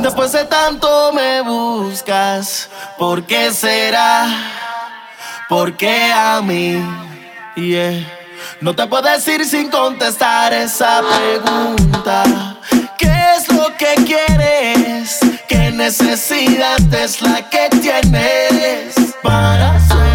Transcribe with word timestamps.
Después 0.00 0.32
de 0.32 0.44
tanto 0.44 1.10
me 1.14 1.40
buscas, 1.40 2.68
¿por 2.98 3.24
qué 3.24 3.50
será? 3.50 4.26
¿Por 5.48 5.74
qué 5.74 6.12
a 6.12 6.42
mí? 6.42 6.76
No 8.60 8.74
te 8.76 8.86
puedo 8.86 9.08
decir 9.08 9.44
sin 9.46 9.70
contestar 9.70 10.52
esa 10.52 11.00
pregunta. 11.00 12.58
¿Qué 12.98 13.10
es 13.36 13.50
lo 13.50 13.74
que 13.78 13.94
quieres? 14.04 15.18
¿Qué 15.48 15.70
necesidad 15.70 16.78
es 16.92 17.22
la 17.22 17.48
que 17.48 17.70
tienes 17.80 18.94
para 19.22 19.80
seducirme 19.80 20.07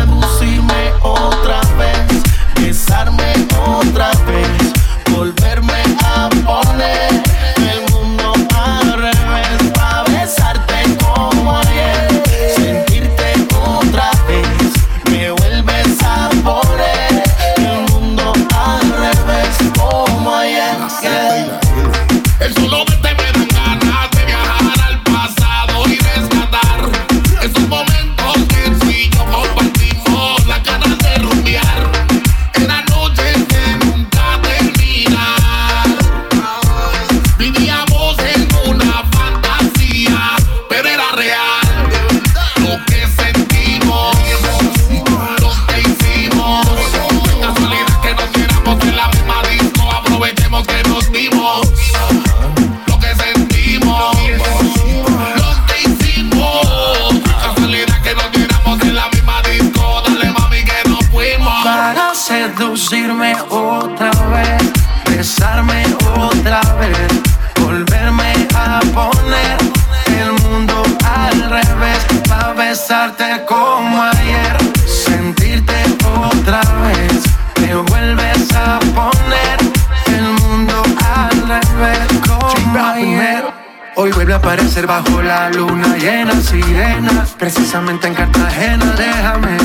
aparecer 84.33 84.87
bajo 84.87 85.21
la 85.21 85.49
luna 85.49 85.95
llena, 85.97 86.33
sirena. 86.41 87.25
Precisamente 87.37 88.07
en 88.07 88.15
Cartagena, 88.15 88.85
déjame 88.97 89.57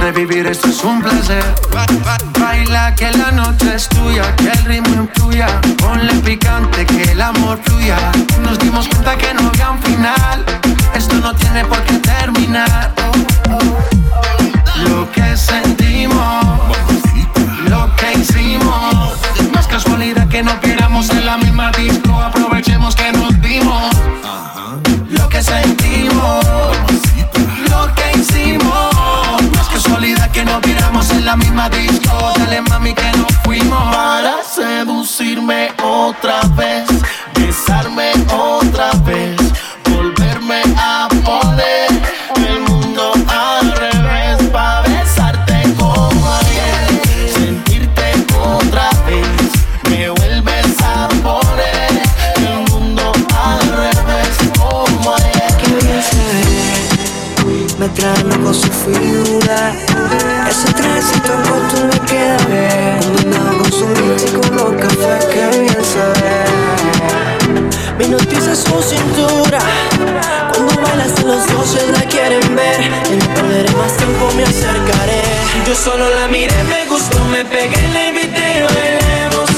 revivir, 0.00 0.46
esto 0.46 0.68
es 0.68 0.84
un 0.84 1.00
placer. 1.02 1.42
Baila 2.38 2.94
que 2.94 3.10
la 3.12 3.32
noche 3.32 3.74
es 3.74 3.88
tuya, 3.88 4.24
que 4.36 4.50
el 4.50 4.64
ritmo 4.64 5.02
influya. 5.02 5.46
Ponle 5.78 6.12
picante, 6.20 6.84
que 6.86 7.12
el 7.12 7.20
amor 7.20 7.58
fluya. 7.64 7.96
Nos 8.42 8.58
dimos 8.58 8.86
cuenta 8.88 9.16
que 9.16 9.32
no 9.34 9.48
había 9.48 9.70
un 9.70 9.82
final. 9.82 10.44
Esto 10.94 11.16
no 11.16 11.34
tiene 11.34 11.64
por 11.64 11.82
qué 11.84 11.94
terminar. 11.94 12.92
Lo 14.88 15.10
que 15.10 15.36
sentimos, 15.36 16.44
lo 17.68 17.94
que 17.96 18.12
hicimos. 18.18 19.18
No 19.52 19.60
es 19.60 19.66
casualidad 19.66 20.28
que 20.28 20.42
no 20.42 20.60
queramos 20.60 21.08
en 21.10 21.26
la 21.26 21.38
misma 21.38 21.70
disco. 21.72 22.11
Misma. 31.70 32.32
Dale 32.38 32.60
mami 32.62 32.94
que 32.94 33.16
nos 33.16 33.32
fuimos. 33.44 33.94
Para 33.94 34.42
seducirme 34.42 35.72
otra 35.82 36.40
vez, 36.54 36.88
los 71.50 71.74
dos 71.74 71.88
la 71.88 72.02
quieren 72.06 72.54
ver. 72.54 72.80
Y 73.10 73.16
no 73.16 73.34
perderé 73.34 73.72
más 73.74 73.96
tiempo, 73.96 74.30
me 74.36 74.42
acercaré. 74.44 75.22
Yo 75.66 75.74
solo 75.74 76.08
la 76.10 76.28
miré, 76.28 76.54
me 76.64 76.86
gustó, 76.86 77.24
me 77.26 77.44
pegué, 77.44 77.80
la 77.92 78.08
invité 78.08 78.58
y 78.58 78.62
bailemos. 78.62 79.50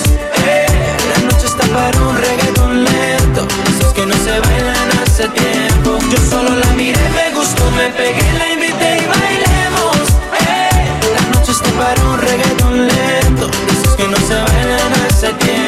Eh, 0.46 0.66
la 1.10 1.18
noche 1.26 1.46
está 1.46 1.64
para 1.66 1.98
un 2.00 2.16
reggaeton 2.16 2.84
lento. 2.84 3.46
Esos 3.70 3.92
que 3.92 4.06
no 4.06 4.14
se 4.14 4.38
bailan 4.40 4.88
hace 5.02 5.28
tiempo. 5.28 5.98
Yo 6.10 6.18
solo 6.30 6.50
la 6.56 6.70
miré, 6.72 7.00
me 7.10 7.34
gustó, 7.34 7.70
me 7.72 7.88
pegué, 7.90 8.32
la 8.38 8.52
invité 8.52 8.98
y 9.02 9.06
bailemos. 9.06 10.06
Eh. 10.40 10.86
La 11.14 11.38
noche 11.38 11.52
está 11.52 11.70
para 11.70 12.02
un 12.04 12.18
reggaeton 12.18 12.86
lento. 12.88 13.50
Esos 13.72 13.96
que 13.96 14.08
no 14.08 14.16
se 14.16 14.34
bailan 14.34 14.92
hace 15.08 15.32
tiempo. 15.34 15.63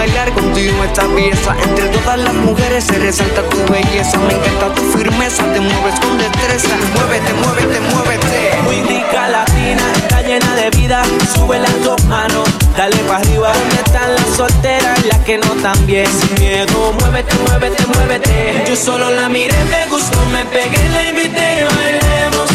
Bailar 0.00 0.32
contigo 0.32 0.82
esta 0.82 1.06
pieza. 1.14 1.54
Entre 1.62 1.86
todas 1.88 2.18
las 2.18 2.32
mujeres 2.32 2.84
se 2.84 2.98
resalta 2.98 3.42
tu 3.50 3.58
belleza. 3.70 4.16
Me 4.16 4.32
encanta 4.32 4.74
tu 4.74 4.80
firmeza, 4.96 5.42
te 5.52 5.60
mueves 5.60 6.00
con 6.00 6.16
destreza. 6.16 6.74
Muévete, 6.94 7.34
muévete, 7.34 7.80
muévete. 7.80 8.62
Muy 8.64 8.80
rica 8.88 9.28
latina, 9.28 9.82
está 9.96 10.22
llena 10.22 10.54
de 10.54 10.70
vida. 10.70 11.02
Sube 11.34 11.58
las 11.58 11.84
dos 11.84 12.02
manos, 12.04 12.48
dale 12.78 12.96
para 13.00 13.18
arriba. 13.18 13.52
¿Dónde 13.52 13.74
están 13.74 14.14
las 14.14 14.36
solteras? 14.38 15.04
Las 15.04 15.18
que 15.18 15.36
no 15.36 15.52
están 15.54 15.86
bien, 15.86 16.06
sin 16.06 16.34
miedo. 16.40 16.94
Muévete, 16.98 17.34
muévete, 17.46 17.86
muévete. 17.94 18.64
Yo 18.68 18.76
solo 18.76 19.10
la 19.10 19.28
miré, 19.28 19.62
me 19.64 19.84
gustó, 19.90 20.18
me 20.32 20.46
pegué, 20.46 20.88
la 20.88 21.10
invité 21.10 21.60
y 21.60 21.64
bailemos. 21.74 22.50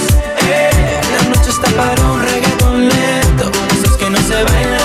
Eh. 0.49 0.71
La 1.13 1.29
noche 1.29 1.51
está 1.51 1.69
para 1.77 2.01
un 2.05 2.23
reggaeton 2.23 2.89
lento. 2.89 3.51
Esos 3.71 3.97
que 3.97 4.09
no 4.09 4.17
se 4.17 4.33
bailan 4.33 4.84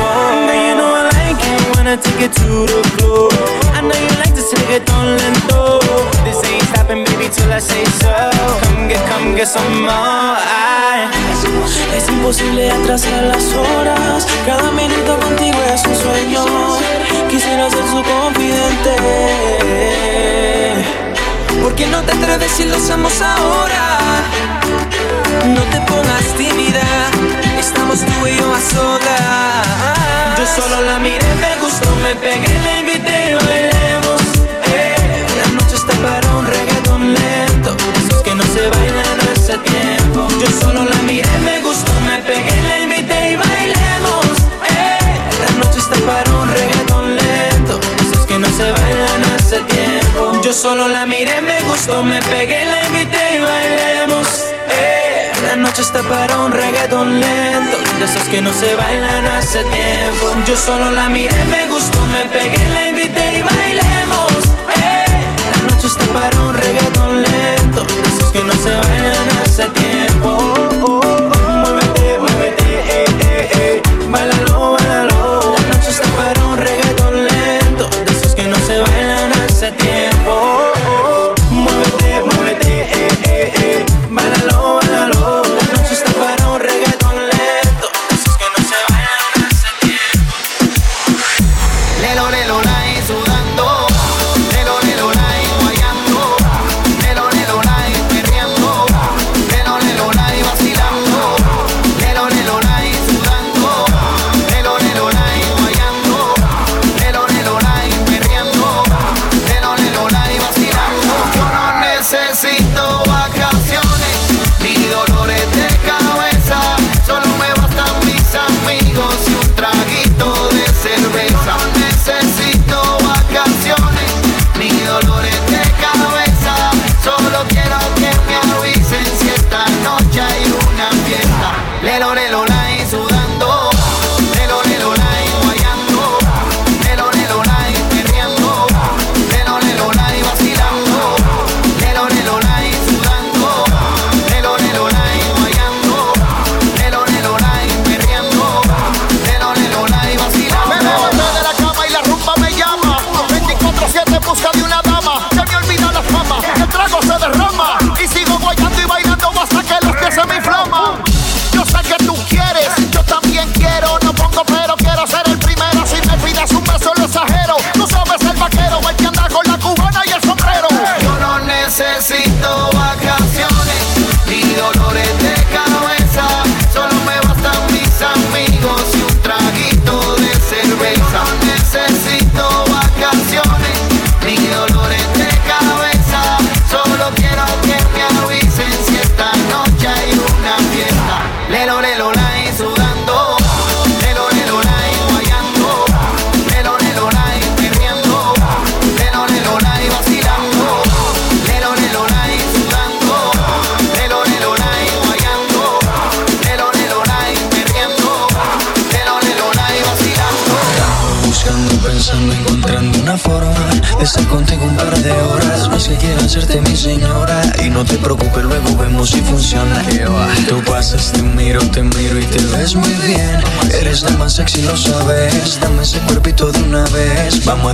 It 1.93 2.01
take 2.03 2.21
it 2.21 2.31
to 2.31 2.63
the 2.71 2.81
floor. 2.95 3.27
I 3.75 3.81
know 3.81 3.91
you 3.91 4.11
like 4.23 4.33
this 4.33 4.53
reggaeton 4.53 5.07
lento. 5.19 5.79
This 6.23 6.39
ain't 6.47 6.63
stopping, 6.71 7.03
baby, 7.03 7.27
till 7.27 7.51
I 7.51 7.59
say 7.59 7.83
so. 7.99 8.15
Come 8.63 8.87
get, 8.87 9.03
come 9.09 9.35
get 9.35 9.47
some 9.47 9.83
more. 9.83 10.39
Es 11.95 12.07
imposible 12.07 12.71
atrasar 12.71 13.23
las 13.23 13.43
horas. 13.53 14.25
Cada 14.45 14.71
minuto 14.71 15.19
contigo 15.19 15.57
es 15.73 15.83
un 15.85 15.95
sueño. 15.95 16.45
Quisiera 17.29 17.69
ser 17.69 17.85
su 17.87 18.01
confidente. 18.03 18.95
¿Por 21.61 21.75
qué 21.75 21.87
no 21.87 22.01
te 22.03 22.11
atreves 22.13 22.51
si 22.51 22.65
lo 22.65 22.77
hacemos 22.77 23.21
ahora? 23.21 23.83
No 25.55 25.61
te 25.71 25.79
pongas 25.81 26.25
tímida, 26.37 26.87
estamos 27.59 27.99
tú 27.99 28.27
y 28.27 28.37
yo 28.37 28.53
a 28.53 28.61
solas. 28.61 30.20
Yo 30.41 30.47
solo 30.47 30.81
la 30.81 30.97
miré, 30.97 31.35
me 31.35 31.55
gustó, 31.61 31.87
me 31.97 32.15
pegué, 32.15 32.47
eh, 32.47 32.61
la 32.63 32.79
invité, 32.79 33.29
y 33.29 33.33
bailemos. 33.35 34.21
Eh. 34.73 35.25
La 35.37 35.47
noche 35.53 35.75
está 35.75 35.93
para 36.01 36.35
un 36.35 36.47
reggaetón 36.47 37.13
lento. 37.13 37.77
Esos 37.99 38.23
que 38.23 38.33
no 38.33 38.43
se 38.45 38.67
bailan 38.67 39.19
hace 39.31 39.55
tiempo. 39.59 40.27
Yo 40.41 40.47
solo 40.59 40.83
la 40.83 40.99
miré, 41.03 41.29
me 41.45 41.61
gustó, 41.61 41.91
me 42.07 42.17
pegué, 42.23 42.59
la 42.63 42.79
invité 42.79 43.33
y 43.33 43.35
bailemos. 43.35 44.25
La 45.45 45.63
noche 45.63 45.77
está 45.77 45.97
para 46.07 46.31
un 46.31 46.49
reggaetón 46.49 47.15
lento. 47.17 47.79
Esos 48.01 48.25
que 48.25 48.39
no 48.39 48.47
se 48.47 48.71
bailan 48.71 49.23
hace 49.35 49.59
tiempo. 49.59 50.41
Yo 50.43 50.53
solo 50.53 50.87
la 50.87 51.05
miré, 51.05 51.39
me 51.41 51.61
gustó, 51.69 52.03
me 52.03 52.19
pegué, 52.19 52.65
la 52.65 52.87
invité 52.87 53.35
y 53.35 53.39
bailemos. 53.41 54.50
Está 55.81 56.03
para 56.03 56.37
un 56.37 56.51
reggaeton 56.51 57.19
lento, 57.19 57.77
de 57.97 58.05
esos 58.05 58.29
que 58.29 58.39
no 58.39 58.53
se 58.53 58.75
bailan 58.75 59.25
hace 59.25 59.63
tiempo. 59.63 60.31
Yo 60.45 60.55
solo 60.55 60.91
la 60.91 61.09
miré, 61.09 61.43
me 61.45 61.67
gustó, 61.69 61.99
me 62.05 62.25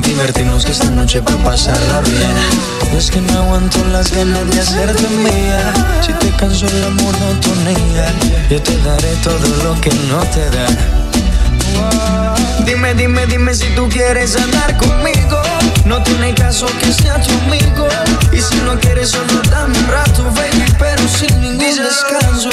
divertirnos 0.08 0.66
que 0.66 0.72
esta 0.72 0.90
noche 0.90 1.20
va 1.22 1.34
a 1.34 1.44
pasarla 1.44 2.02
bien. 2.02 2.98
Es 2.98 3.12
que 3.12 3.22
no 3.22 3.40
aguanto 3.40 3.84
las 3.92 4.12
ganas 4.12 4.50
de 4.50 4.60
hacerte 4.60 5.08
mía. 5.10 5.74
Si 6.02 6.14
te 6.14 6.30
canso 6.38 6.66
la 6.66 6.90
monotonía 6.90 8.06
Yo 8.50 8.62
te 8.62 8.76
daré 8.78 9.14
todo 9.24 9.48
lo 9.64 9.80
que 9.82 9.92
no 10.10 10.20
te 10.34 10.50
da. 10.50 10.68
Dime, 12.66 12.94
dime, 12.96 13.26
dime 13.28 13.54
si 13.54 13.68
tú 13.76 13.88
quieres 13.90 14.36
andar 14.36 14.78
conmigo. 14.78 15.42
No 15.86 16.02
tiene 16.04 16.34
caso 16.34 16.66
que 16.80 16.92
sea 16.92 17.22
tu 17.22 17.34
amigo. 17.46 17.88
Y 18.32 18.42
si 18.42 18.56
no 18.66 18.80
quieres 18.80 19.10
solo 19.10 19.42
dame 19.50 19.78
un 19.78 19.88
rato, 19.88 20.24
baby 20.24 20.66
Pero 20.80 21.08
sin 21.08 21.42
ningún 21.42 21.60
descanso 21.60 22.50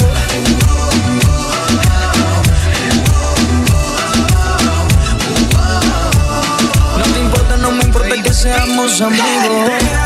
seamos 8.45 9.01
amigos. 9.01 10.04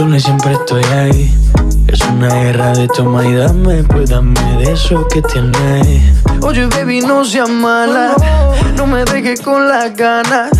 Y 0.00 0.18
siempre 0.18 0.54
estoy 0.54 0.82
ahí. 0.84 1.30
Es 1.86 2.00
una 2.00 2.28
guerra 2.28 2.72
de 2.72 2.88
toma 2.88 3.22
y 3.26 3.34
dame 3.34 3.84
Pues 3.84 4.08
dame 4.08 4.40
de 4.56 4.72
eso 4.72 5.06
que 5.08 5.20
tienes. 5.20 6.16
Oye 6.40 6.66
baby 6.68 7.02
no 7.02 7.22
seas 7.22 7.50
mala. 7.50 8.16
No 8.76 8.86
me 8.86 9.04
dejes 9.04 9.42
con 9.42 9.68
las 9.68 9.94
ganas. 9.94 10.52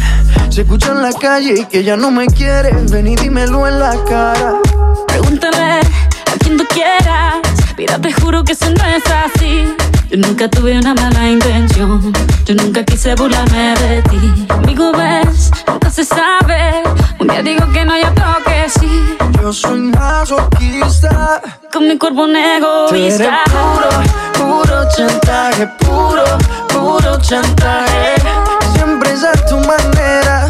Se 0.50 0.60
escucha 0.60 0.92
en 0.92 1.00
la 1.00 1.14
calle 1.14 1.66
que 1.70 1.82
ya 1.82 1.96
no 1.96 2.10
me 2.10 2.26
quieres 2.26 2.90
Ven 2.90 3.06
y 3.06 3.16
dímelo 3.16 3.66
en 3.66 3.80
la 3.80 3.96
cara. 4.04 4.56
Pregúntale 5.06 5.80
a 5.80 6.38
quien 6.38 6.58
tú 6.58 6.64
quieras. 6.68 7.36
Mira, 7.78 7.98
te 7.98 8.12
juro 8.12 8.44
que 8.44 8.52
eso 8.52 8.66
no 8.68 8.84
es 8.84 9.04
así. 9.06 9.74
Yo 10.10 10.16
nunca 10.16 10.48
tuve 10.48 10.76
una 10.78 10.92
mala 10.94 11.28
intención. 11.28 12.12
Yo 12.44 12.54
nunca 12.54 12.82
quise 12.84 13.14
burlarme 13.14 13.74
de 13.76 14.02
ti. 14.02 14.46
Amigo, 14.48 14.92
ves, 14.92 15.50
nunca 15.68 15.88
se 15.90 16.04
sabe. 16.04 16.82
Un 17.20 17.28
día 17.28 17.42
digo 17.42 17.70
que 17.72 17.84
no, 17.84 17.96
y 17.96 18.02
otro 18.02 18.24
que 18.44 18.68
sí. 18.68 19.16
Yo 19.40 19.52
soy 19.52 19.80
masoquista 19.80 21.40
Con 21.72 21.88
mi 21.88 21.96
cuerpo 21.96 22.24
un 22.24 22.32
Tú 22.32 22.94
egoísta. 22.94 23.40
puro, 23.46 23.88
puro 24.34 24.88
chantaje 24.94 25.66
Puro, 25.78 26.24
puro 26.68 27.18
chantaje 27.20 28.14
Siempre 28.74 29.12
es 29.12 29.24
a 29.24 29.32
tu 29.46 29.56
manera 29.56 30.48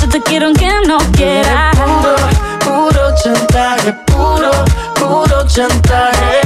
Yo 0.00 0.08
te 0.08 0.20
quiero 0.22 0.46
aunque 0.46 0.68
no 0.88 0.98
quieras. 1.12 1.76
Puro, 1.76 2.16
puro 2.64 3.14
chantaje, 3.22 3.92
puro, 4.06 4.50
puro 4.98 5.46
chantaje. 5.46 6.45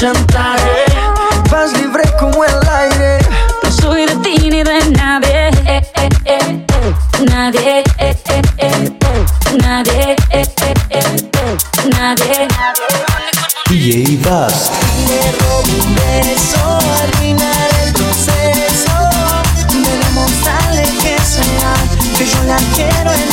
chantaje. 0.00 0.84
Vas 1.50 1.72
libre 1.74 2.02
como 2.18 2.42
el 2.42 2.54
aire. 2.70 3.18
No 3.62 3.70
soy 3.70 4.06
de 4.06 4.16
ti 4.16 4.48
ni 4.50 4.62
de 4.62 4.80
nadie 4.92 5.48
eh, 5.66 5.82
eh, 5.94 6.08
eh, 6.24 6.38
eh. 6.68 6.94
Nadie 7.30 7.84
eh, 7.98 8.16
eh, 8.28 8.42
eh. 8.58 8.96
Nadie 9.60 10.16
eh, 10.30 10.46
eh, 10.62 10.74
eh. 10.90 11.56
Nadie 11.90 12.48
DJ 13.68 14.16
Bass. 14.24 14.70
Le 15.06 15.32
robo 15.38 15.84
un 15.84 15.94
beso, 15.94 16.62
arruinar 17.02 17.70
el 17.84 17.92
proceso 17.92 18.96
De 19.68 19.92
demostrarle 20.04 20.84
que 21.02 21.16
sea 21.20 21.74
Que 22.16 22.24
yo 22.26 22.42
la 22.44 22.56
quiero 22.74 23.10
enamorar 23.12 23.29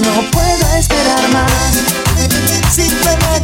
no 0.00 0.30
puedo 0.30 0.76
esperar 0.78 1.28
más. 1.32 1.72
Simplemente 2.70 3.30
escuchar 3.30 3.39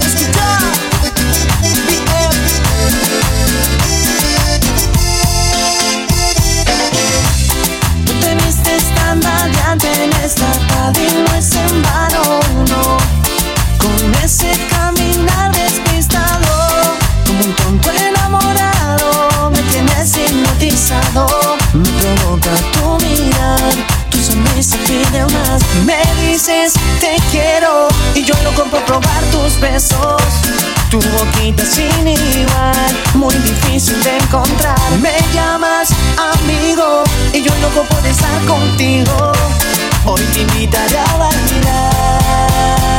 probar 29.00 29.22
tus 29.30 29.60
besos. 29.60 30.22
Tu 30.90 30.98
boquita 30.98 31.64
sin 31.64 32.06
igual, 32.06 32.96
muy 33.14 33.34
difícil 33.34 34.02
de 34.02 34.16
encontrar. 34.16 34.90
Me 35.00 35.16
llamas 35.34 35.90
amigo 36.34 37.04
y 37.32 37.42
yo 37.42 37.52
loco 37.60 37.82
por 37.88 38.06
estar 38.06 38.44
contigo. 38.46 39.32
Hoy 40.04 40.22
te 40.32 40.40
invitaré 40.40 40.98
a 40.98 41.16
bailar. 41.16 42.95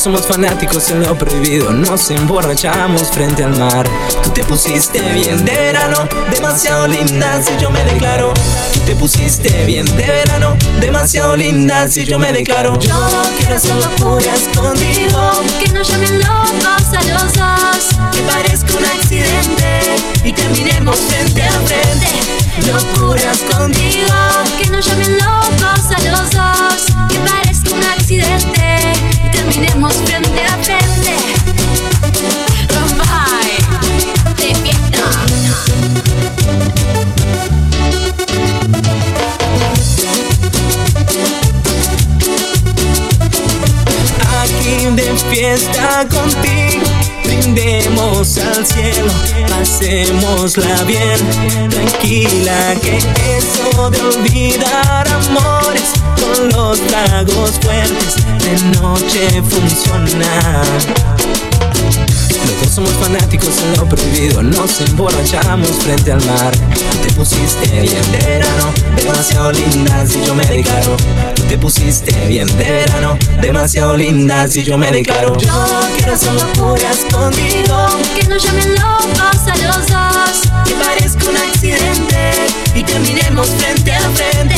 Somos 0.00 0.26
fanáticos 0.26 0.90
en 0.90 1.02
lo 1.02 1.14
prohibido, 1.14 1.70
nos 1.72 2.10
emborrachamos 2.10 3.10
frente 3.10 3.44
al 3.44 3.54
mar. 3.58 3.86
Tú 4.22 4.30
te 4.30 4.42
pusiste 4.44 4.98
bien 5.12 5.44
de 5.44 5.52
verano, 5.52 6.08
demasiado 6.30 6.88
linda 6.88 7.42
si 7.42 7.54
yo 7.60 7.70
me 7.70 7.84
declaro. 7.84 8.32
Tú 8.72 8.80
te 8.80 8.96
pusiste 8.96 9.66
bien 9.66 9.84
de 9.84 10.06
verano, 10.06 10.56
demasiado 10.80 11.36
linda 11.36 11.86
si 11.86 12.06
yo 12.06 12.18
me 12.18 12.32
declaro. 12.32 12.78
Yo 12.78 13.10
quiero 13.38 13.56
hacer 13.56 13.76
locuras 13.76 14.48
contigo, 14.56 15.32
que 15.62 15.70
nos 15.72 15.86
llamen 15.90 16.18
locos 16.20 16.94
a 16.96 17.02
los 17.02 17.34
dos, 17.34 17.88
que 18.12 18.22
parezca 18.22 18.72
un 18.78 18.84
accidente 18.86 19.96
y 20.24 20.32
terminemos 20.32 20.96
frente 20.96 21.42
a 21.42 21.52
frente. 21.60 22.08
Locuras 22.66 23.38
contigo, 23.54 24.09
de 53.90 54.00
olvidar 54.02 55.08
amores 55.08 55.92
con 56.20 56.48
los 56.50 56.80
tragos 56.86 57.58
fuertes 57.60 58.16
de 58.44 58.80
noche 58.80 59.42
funciona. 59.42 60.62
Los 62.46 62.62
dos 62.62 62.70
somos 62.74 62.92
fanáticos 62.92 63.54
en 63.62 63.76
lo 63.76 63.88
prohibido, 63.88 64.42
nos 64.42 64.80
emborrachamos 64.80 65.70
frente 65.70 66.12
al 66.12 66.24
mar. 66.26 66.52
Tú 66.56 66.98
te 67.06 67.14
pusiste 67.14 67.68
bien 67.80 68.12
de 68.12 68.18
verano, 68.18 68.72
demasiado 68.96 69.52
linda 69.52 70.06
si 70.06 70.24
yo 70.24 70.34
me 70.34 70.44
declaro. 70.44 70.96
Tú 71.34 71.42
te 71.44 71.58
pusiste 71.58 72.12
bien 72.26 72.46
de 72.58 72.64
verano, 72.64 73.18
demasiado 73.40 73.96
linda 73.96 74.48
si 74.48 74.62
yo 74.62 74.78
me 74.78 74.90
declaro. 74.90 75.36
Yo 75.38 75.80
quiero 75.96 76.14
hacer 76.14 76.32
locuras 76.32 76.98
contigo, 77.12 77.88
que 78.18 78.26
nos 78.28 78.42
llamen 78.42 78.74
locos 78.74 79.46
a 79.46 79.56
los 79.56 79.86
dos, 79.86 80.52
que 80.64 80.74
parezca 80.74 81.28
un 81.28 81.36
accidente 81.36 82.49
y 82.74 82.82
terminemos 82.82 83.48
frente 83.50 83.92
a 83.92 84.10
frente. 84.10 84.56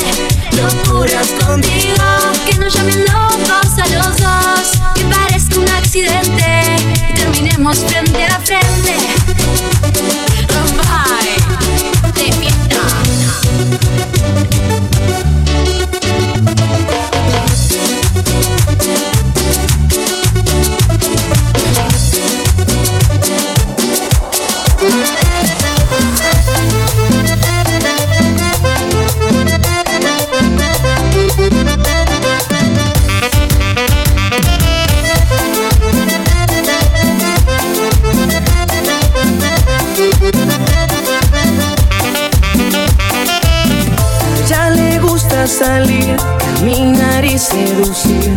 Locuras 0.56 1.28
contigo, 1.44 2.04
que 2.46 2.58
nos 2.58 2.74
llamen 2.74 3.04
locos 3.06 3.78
a 3.78 3.86
los 3.88 4.16
dos, 4.18 4.80
que 4.94 5.04
parezca 5.04 5.58
un 5.58 5.68
accidente 5.70 6.76
y 7.10 7.14
terminemos 7.14 7.78
frente 7.78 8.24
a 8.24 8.38
frente. 8.40 8.96
Bye, 10.52 10.91
gusta 45.42 45.64
salir, 45.64 46.16
caminar 46.38 47.24
y 47.24 47.38
seducir, 47.38 48.32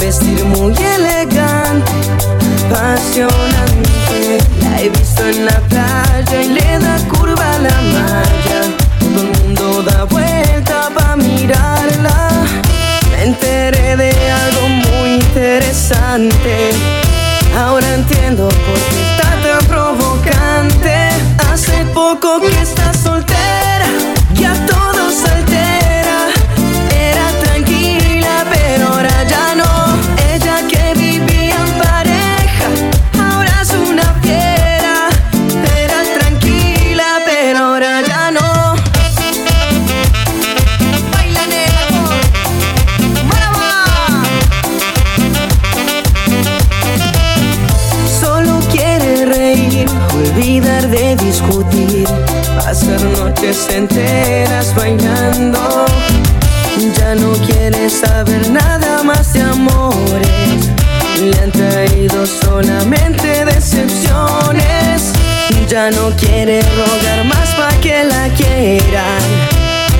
vestir 0.00 0.44
muy 0.44 0.74
elegante, 0.74 1.92
apasionante. 2.66 4.38
La 4.62 4.80
he 4.80 4.88
visto 4.88 5.26
en 5.26 5.44
la 5.44 5.60
playa 5.68 6.42
y 6.42 6.48
le 6.48 6.78
da 6.78 6.98
curva 7.08 7.54
a 7.54 7.58
la 7.58 7.80
malla. 7.94 8.60
Todo 8.98 9.20
el 9.22 9.42
mundo 9.42 9.82
da 9.82 10.04
vuelta 10.04 10.88
para 10.94 11.16
mirarla. 11.16 12.30
Me 13.10 13.24
enteré 13.24 13.96
de 13.96 14.10
algo 14.30 14.68
muy 14.68 15.14
interesante. 15.16 16.70
Ahora 17.56 17.94
entiendo 17.94 18.48
por 18.48 18.78
qué 18.90 19.00
está 19.10 19.30
tan 19.42 19.66
provocante. 19.68 21.08
Hace 21.52 21.84
poco 21.92 22.40
que 22.40 22.64
enteras 53.98 54.74
bailando. 54.74 55.86
Ya 56.96 57.14
no 57.14 57.32
quiere 57.46 57.90
saber 57.90 58.48
nada 58.50 59.02
más 59.02 59.32
de 59.32 59.42
amores, 59.42 60.70
le 61.20 61.38
han 61.42 61.50
traído 61.50 62.26
solamente 62.26 63.44
decepciones. 63.44 65.12
Ya 65.68 65.90
no 65.90 66.10
quiere 66.16 66.62
rogar 66.62 67.24
más 67.24 67.48
pa' 67.56 67.74
que 67.80 68.04
la 68.04 68.28
quieran. 68.30 69.22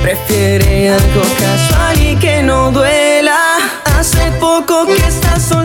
Prefiere 0.01 0.89
algo 0.89 1.21
casual 1.37 2.01
y 2.01 2.15
que 2.15 2.41
no 2.41 2.71
duela. 2.71 3.57
Hace 3.97 4.31
poco 4.39 4.85
que 4.85 4.95
está 4.95 5.39
soltera, 5.39 5.58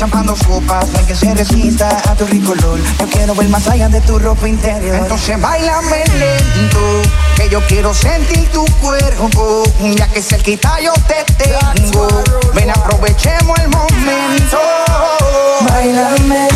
champando 0.00 0.34
copas 0.46 0.86
Hay 0.96 1.04
que 1.04 1.14
se 1.14 1.34
resista 1.34 1.88
a 2.10 2.14
tu 2.14 2.24
ricolor 2.24 2.80
Yo 2.98 3.06
quiero 3.06 3.34
ver 3.34 3.50
más 3.50 3.68
allá 3.68 3.86
de 3.90 4.00
tu 4.00 4.18
ropa 4.18 4.48
interior. 4.48 4.96
Entonces 4.96 5.38
bailame 5.38 6.04
lento 6.18 6.80
Que 7.36 7.50
yo 7.50 7.60
quiero 7.66 7.92
sentir 7.92 8.48
tu 8.50 8.64
cuerpo. 8.80 9.62
Ya 9.94 10.08
que 10.08 10.22
cerquita 10.22 10.80
yo 10.80 10.94
te 11.06 11.22
tengo 11.34 12.08
Ven 12.54 12.70
aprovechemos 12.70 13.58
el 13.58 13.68
momento. 13.68 14.58
Bailame 15.68 16.48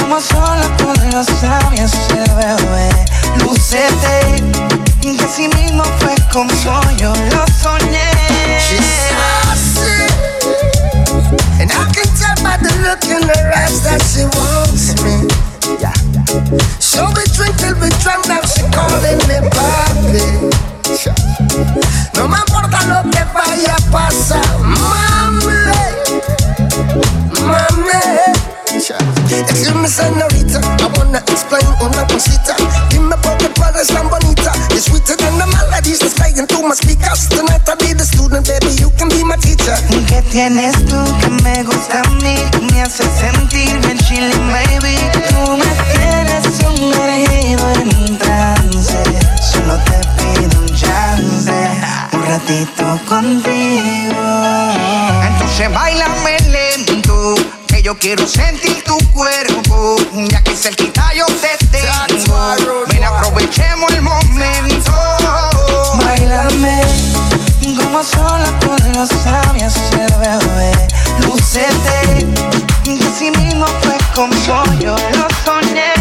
Como 0.00 0.20
solo 0.20 0.66
tú 0.76 0.88
lo 1.12 1.22
se 1.22 1.46
bebé 2.34 2.88
Lucete 3.44 4.42
Que 5.00 5.16
así 5.24 5.48
mismo 5.48 5.84
fue 6.00 6.16
como 6.32 6.50
yo 6.96 7.12
lo 7.14 7.44
soñé. 7.62 8.10
Can 12.60 12.68
the 12.68 12.82
look 12.84 13.04
in 13.04 13.22
her 13.22 13.52
eyes 13.56 13.80
that 13.84 14.00
she 14.04 14.24
wants 14.36 14.92
me. 15.02 15.24
Yeah. 15.80 15.94
So 16.78 17.06
we 17.16 17.24
drink 17.32 17.56
till 17.56 17.76
we 17.80 17.88
drunk, 18.04 18.28
now 18.28 18.42
she 18.44 18.62
calling 18.72 19.20
me 19.28 19.38
papi. 19.48 20.26
No 22.16 22.28
me 22.28 22.36
importa 22.36 22.80
lo 22.86 23.10
que 23.10 23.24
vaya 23.32 23.76
a 23.76 23.80
pasar, 23.90 24.44
mami. 24.60 25.60
Mami. 27.40 28.00
Excuse 28.70 29.74
me, 29.74 29.88
señorita, 29.88 30.60
I 30.60 30.86
wanna 30.98 31.18
explain 31.28 31.66
una 31.80 32.06
cosita. 32.06 32.56
Dime 32.88 33.16
por 33.22 33.36
qué 33.38 33.48
tú 33.48 33.62
eres 33.64 33.88
tan 33.88 34.08
bonita. 34.08 34.52
You're 34.70 34.80
sweeter 34.80 35.16
than 35.16 35.38
the 35.38 35.46
melodies 35.46 35.98
that's 36.00 36.14
playing 36.14 36.46
through 36.46 36.68
my 36.68 36.74
speakers. 36.74 37.28
Tonight 37.28 37.68
I'll 37.68 37.76
be 37.76 37.92
the 37.94 38.04
student, 38.04 38.46
baby, 38.46 38.74
you 38.80 38.90
can 38.98 39.08
be 39.08 39.24
my 39.24 39.36
teacher. 39.36 39.76
¿Y 39.90 40.04
qué 40.04 40.22
tienes 40.30 40.74
tú 40.86 40.96
que 40.96 41.00
me 41.00 41.08
gusta 41.08 41.19
a 42.00 42.10
mí? 42.22 42.36
Me 42.72 42.82
hace 42.82 43.04
sentir 43.18 43.78
bien 43.80 43.98
chilling, 43.98 44.52
baby. 44.52 44.96
Tú 45.28 45.56
me 45.56 45.70
tienes 45.92 46.44
sumergido 46.58 47.72
en 47.74 48.18
trance. 48.18 49.02
Solo 49.40 49.76
te 49.84 50.00
pido 50.16 50.60
un 50.60 50.74
chance, 50.74 51.52
un 52.12 52.26
ratito 52.26 53.00
contigo. 53.08 54.14
Entonces 55.22 55.72
bailame 55.72 56.38
lento 56.50 57.34
yo 57.82 57.98
quiero 57.98 58.26
sentir 58.26 58.82
tu 58.84 58.96
cuerpo. 59.10 59.96
Ya 60.30 60.42
que 60.42 60.54
cerquita 60.54 61.12
yo 61.14 61.26
te 61.26 61.66
tengo. 61.66 62.86
Ven, 62.88 63.04
aprovechemos 63.04 63.90
el 63.92 64.02
momento. 64.02 64.92
Bailame 66.04 67.09
como 67.90 68.04
sola 68.04 68.52
con 68.64 68.92
los 68.92 69.08
sabios 69.08 69.72
se 69.72 69.96
bebé. 70.18 70.70
Lucete, 71.26 72.26
y 72.84 73.02
así 73.02 73.32
mismo 73.32 73.66
fue 73.82 73.96
como 74.14 74.32
yo 74.78 74.94
lo 74.94 75.26
soñé. 75.44 75.92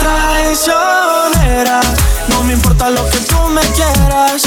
Traicionera, 0.00 1.80
no 2.28 2.42
me 2.42 2.54
importa 2.54 2.90
lo 2.90 3.08
que 3.10 3.18
tú 3.18 3.38
me 3.48 3.62
quieras. 3.76 4.42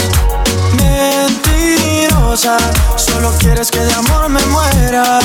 Mentirosa 0.77 2.57
Solo 2.97 3.31
quieres 3.39 3.71
que 3.71 3.79
de 3.79 3.93
amor 3.93 4.27
me 4.29 4.45
muera. 4.47 5.19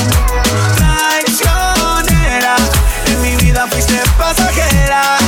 Traicionera, 0.77 2.55
en 3.07 3.23
mi 3.23 3.35
vida 3.37 3.67
fuiste 3.69 4.01
pasajera. 4.17 5.19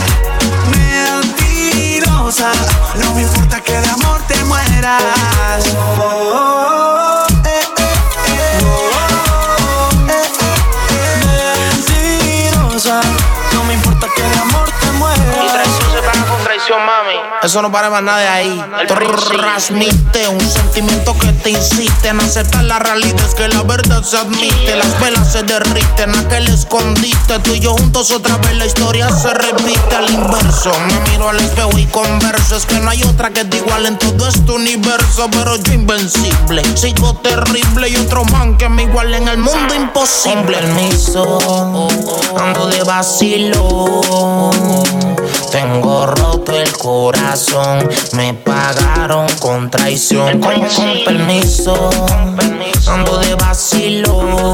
No 2.28 3.14
me 3.14 3.22
importa 3.22 3.58
que 3.62 3.72
de 3.72 3.88
amor 3.88 4.20
te 4.28 4.44
mueras. 4.44 5.64
Mentirosa, 5.64 7.17
Eso 17.48 17.62
no 17.62 17.72
para 17.72 17.88
más 17.88 18.02
nada 18.02 18.18
de 18.18 18.28
ahí. 18.28 18.64
Transmite 19.30 20.28
un 20.28 20.38
sentimiento 20.38 21.16
que 21.18 21.32
te 21.32 21.48
insiste 21.48 22.08
en 22.08 22.20
aceptar 22.20 22.62
la 22.64 22.78
realidad. 22.78 23.24
Es 23.26 23.34
que 23.34 23.48
la 23.48 23.62
verdad 23.62 24.02
se 24.02 24.18
admite. 24.18 24.76
Las 24.76 25.00
velas 25.00 25.32
se 25.32 25.44
derriten, 25.44 26.14
aquel 26.14 26.46
escondite. 26.48 27.38
Tú 27.38 27.54
y 27.54 27.60
yo 27.60 27.72
juntos 27.72 28.10
otra 28.10 28.36
vez 28.36 28.54
la 28.58 28.66
historia 28.66 29.08
se 29.08 29.32
repite 29.32 29.96
al 29.96 30.10
inverso. 30.10 30.70
Me 30.88 31.10
miro 31.10 31.30
al 31.30 31.40
espejo 31.40 31.78
y 31.78 31.86
converso. 31.86 32.54
Es 32.54 32.66
que 32.66 32.80
no 32.80 32.90
hay 32.90 33.02
otra 33.04 33.30
que 33.30 33.46
te 33.46 33.56
igual 33.56 33.86
en 33.86 33.96
todo 33.96 34.28
este 34.28 34.52
universo. 34.52 35.30
Pero 35.30 35.56
yo 35.56 35.72
invencible, 35.72 36.62
sigo 36.76 37.14
terrible. 37.14 37.88
Y 37.88 37.96
otro 37.96 38.26
man 38.26 38.58
que 38.58 38.68
me 38.68 38.82
iguale 38.82 39.16
en 39.16 39.28
el 39.28 39.38
mundo 39.38 39.74
imposible. 39.74 40.58
permiso, 40.58 41.88
ando 42.36 42.66
de 42.66 42.82
vacilo. 42.84 44.50
Tengo 45.50 46.06
roto 46.06 46.58
el 46.58 46.70
corazón, 46.76 47.37
me 48.14 48.34
pagaron 48.34 49.28
con 49.38 49.70
traición. 49.70 50.40
Con, 50.40 50.60
permiso, 51.04 51.88
ando 52.88 53.18
de 53.18 53.34
vacilo. 53.36 54.52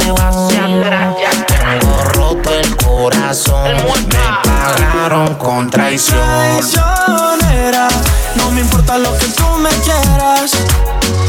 Tengo 0.50 2.04
roto 2.12 2.50
el 2.54 2.76
corazón, 2.76 3.72
me 3.72 4.18
pagaron 4.44 5.34
con 5.36 5.70
traición. 5.70 6.18
Traicionera, 6.20 7.88
no 8.34 8.50
me 8.50 8.60
importa 8.60 8.98
lo 8.98 9.16
que 9.16 9.28
tú 9.28 9.46
me 9.60 9.70
quieras. 9.70 10.52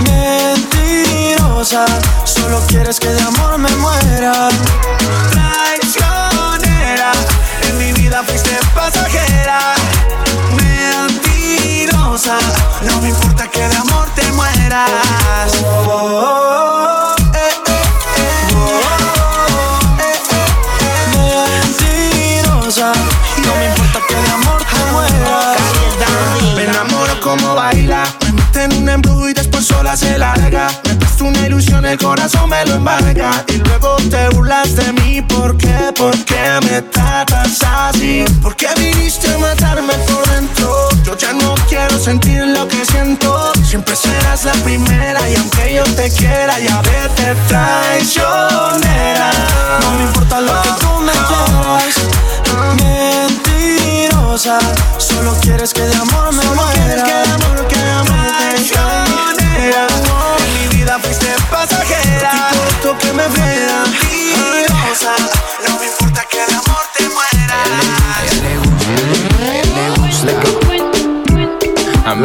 Mentirosa, 0.04 1.86
solo 2.26 2.60
quieres 2.68 3.00
que 3.00 3.08
de 3.08 3.22
amor 3.22 3.58
me 3.58 3.70
muera. 3.78 4.50
Traicionera, 5.32 7.14
en 7.70 7.78
mi 7.78 7.94
vida 7.94 8.24
fuiste 8.24 8.60
pasajera 8.74 9.76
no 12.26 13.02
me 13.02 13.10
importa 13.10 13.48
que 13.48 13.60
de 13.60 13.76
amor 13.76 14.10
te 14.16 14.32
mueras. 14.32 14.90
Mentirosa, 21.14 22.94
no 23.44 23.56
me 23.56 23.66
importa 23.68 24.00
que 24.08 24.16
de 24.16 24.32
amor 24.32 24.64
te 24.64 24.92
mueras. 24.92 25.58
Me 26.56 26.64
enamoro 26.64 27.22
como 27.22 27.54
baila, 27.54 28.04
me 28.24 28.32
mete 28.32 28.64
en 28.64 28.74
un 28.74 28.90
embrujo 28.90 29.30
y 29.30 29.34
después 29.34 29.68
sola 29.68 29.96
se 29.96 30.18
larga. 30.18 30.68
Me 30.84 30.96
una 31.28 31.48
ilusión, 31.48 31.86
el 31.86 31.98
corazón 32.00 32.50
me 32.50 32.66
lo 32.66 32.76
embarga. 32.76 33.46
Y 33.50 33.58
luego 33.58 33.98
te 34.10 34.30
burlas 34.30 34.76
de 34.76 34.94
mí, 34.94 35.22
¿por 35.22 35.58
qué? 35.58 35.94
¿Por 35.96 36.18
qué 36.26 36.60
me 36.64 36.82
tratas 36.82 37.62
así? 37.64 38.26
¿Por 38.42 38.56
qué 38.56 38.68
viniste 38.78 39.32
a 39.32 39.38
matarme 39.38 39.65
sentir 42.06 42.46
lo 42.46 42.68
que 42.68 42.86
siento. 42.86 43.52
Siempre 43.64 43.96
serás 43.96 44.46
la 44.46 44.54
primera 44.64 45.28
y 45.28 45.36
aunque 45.38 45.74
yo 45.74 45.84
te 45.96 46.12
quiera 46.12 46.60
ya 46.60 46.80
vete 46.82 47.34
traicionera. 47.48 49.32
No 49.82 49.92
me 49.98 50.04
importa 50.04 50.40
lo 50.40 50.62
que 50.62 50.70
tú 50.82 51.00
me 51.02 51.14
quieras. 51.30 51.96
Mentirosa, 52.78 54.60
solo 55.00 55.36
quieres 55.42 55.74
que 55.74 55.82
de 55.82 55.96
amor 55.96 56.32
me 56.32 56.46
muera. 56.46 56.65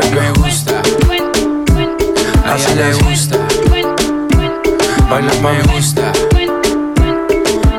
Mí 0.00 0.06
me 0.18 0.32
gusta. 0.32 0.80
A 2.46 2.56
ella 2.56 2.74
le 2.74 2.94
gusta. 2.94 3.36
Baila 5.10 5.32
me 5.42 5.62
gusta. 5.74 6.12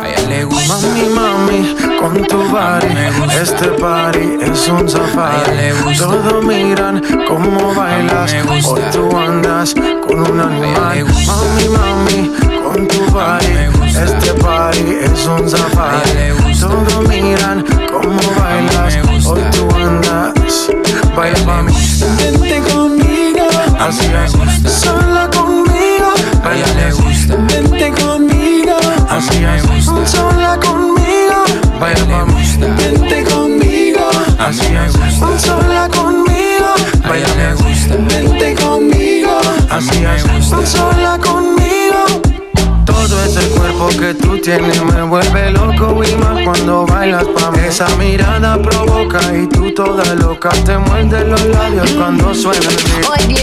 A 0.02 0.08
ella 0.08 0.30
le 0.30 0.44
gusta. 0.46 0.76
Mami, 0.78 1.06
mami, 1.16 1.76
con 2.00 2.26
tu 2.26 2.38
body. 2.38 2.88
Este 3.42 3.68
party 3.70 4.38
es 4.42 4.68
un 4.70 4.88
safari. 4.88 5.98
Todos 5.98 6.44
miran 6.46 7.02
cómo 7.28 7.74
bailas. 7.74 8.36
Hoy 8.48 8.82
tú 8.92 9.18
andas 9.18 9.74
con 10.08 10.20
un 10.20 10.40
animal. 10.40 11.06
Mami, 11.26 11.68
mami, 11.70 12.32
con 12.64 12.88
tu 12.88 13.02
body. 13.12 13.72
Este 13.88 14.34
party 14.36 14.98
es 15.02 15.26
un 15.26 15.50
safari. 15.50 16.34
Todos 16.60 17.08
miran 17.08 17.66
cómo 17.92 18.22
bailas. 18.40 18.98
Hoy 19.26 19.42
tú 19.52 19.68
andas. 19.76 20.70
Baila, 21.16 21.40
mami. 21.46 21.91
Vente 23.82 24.06
conmigo. 24.13 24.44
Así 24.46 24.63
es. 24.63 24.72
Sola 24.80 25.30
conmigo. 25.32 26.13
A 26.44 26.54
ella 26.54 26.67
le 26.76 26.91
gusta. 26.91 27.36
Vente 27.36 27.91
conmigo. 28.04 28.78
Así 29.10 29.44
es. 29.44 30.12
Sola 30.12 30.60
conmigo. 30.60 31.46
Vaya 31.80 32.06
me 32.06 32.24
gusta. 32.32 32.67
Vente 32.78 33.24
conmigo. 33.24 34.10
Así 34.38 34.67
es. 34.76 34.94
Sola 35.41 35.89
conmigo. 35.89 36.76
Vaya 37.08 37.28
me 37.36 37.54
gusta. 37.56 37.96
Vente 37.98 38.56
conmigo. 38.56 39.41
Así 39.70 40.06
es. 40.06 40.70
Sola 40.70 41.17
conmigo. 41.17 42.22
Todo 42.86 43.24
ese 43.24 43.48
cuerpo 43.50 43.89
que 44.00 44.13
tú 44.13 44.38
tienes 44.38 44.84
me 44.84 45.02
vuelve 45.04 45.52
loco 45.52 46.02
y 46.04 46.15
más 46.17 46.44
cuando 46.44 46.86
bailas 46.86 47.26
pa' 47.26 47.50
mí. 47.52 47.60
Esa 47.67 47.88
mirada 47.96 48.62
provoca 48.62 49.20
y 49.36 49.48
tú 49.48 49.74
toda 49.74 50.04
loca 50.15 50.50
te 50.65 50.78
muerde 50.78 51.26
los 51.26 51.44
labios 51.46 51.91
cuando 51.94 52.34
suena 52.36 52.70
el 52.70 53.28
beat. 53.28 53.41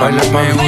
Bailame 0.00 0.59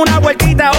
una 0.00 0.20
vueltita 0.20 0.70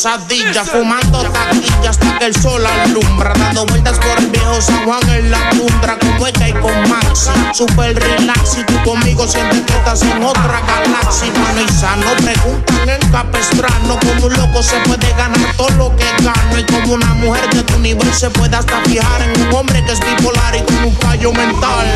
pesadilla, 0.00 0.64
fumando 0.64 1.22
taquilla 1.24 1.90
hasta 1.90 2.18
que 2.18 2.24
el 2.24 2.34
sol 2.34 2.64
alumbra, 2.64 3.34
dando 3.34 3.66
vueltas 3.66 3.98
por 3.98 4.18
el 4.18 4.28
viejo 4.28 4.58
San 4.58 4.86
Juan 4.86 5.06
en 5.10 5.30
la 5.30 5.50
tundra, 5.50 5.98
con 5.98 6.26
es 6.26 6.48
y 6.48 6.52
con 6.54 6.88
Maxi, 6.88 7.30
super 7.52 7.94
relax 7.94 8.56
y 8.58 8.64
tú 8.64 8.82
conmigo 8.82 9.28
sientes 9.28 9.60
que 9.60 9.72
estás 9.74 10.00
en 10.02 10.24
otra 10.24 10.62
galaxia, 10.66 11.30
mano 11.32 11.60
y 11.60 11.72
sano, 11.72 12.06
preguntan 12.16 12.88
el 12.88 13.10
capestrano, 13.10 13.98
como 14.00 14.26
un 14.26 14.32
loco 14.32 14.62
se 14.62 14.76
puede 14.88 15.12
ganar 15.18 15.54
todo 15.58 15.70
lo 15.76 15.94
que 15.94 16.06
gano 16.22 16.58
y 16.58 16.64
como 16.64 16.94
una 16.94 17.12
mujer 17.16 17.50
de 17.50 17.62
tu 17.62 17.78
nivel 17.78 18.14
se 18.14 18.30
puede 18.30 18.56
hasta 18.56 18.80
fijar 18.86 19.20
en 19.20 19.38
un 19.38 19.54
hombre 19.54 19.84
que 19.84 19.92
es 19.92 20.00
bipolar 20.00 20.56
y 20.56 20.62
con 20.62 20.84
un 20.84 20.96
fallo 20.96 21.30
mental. 21.32 21.86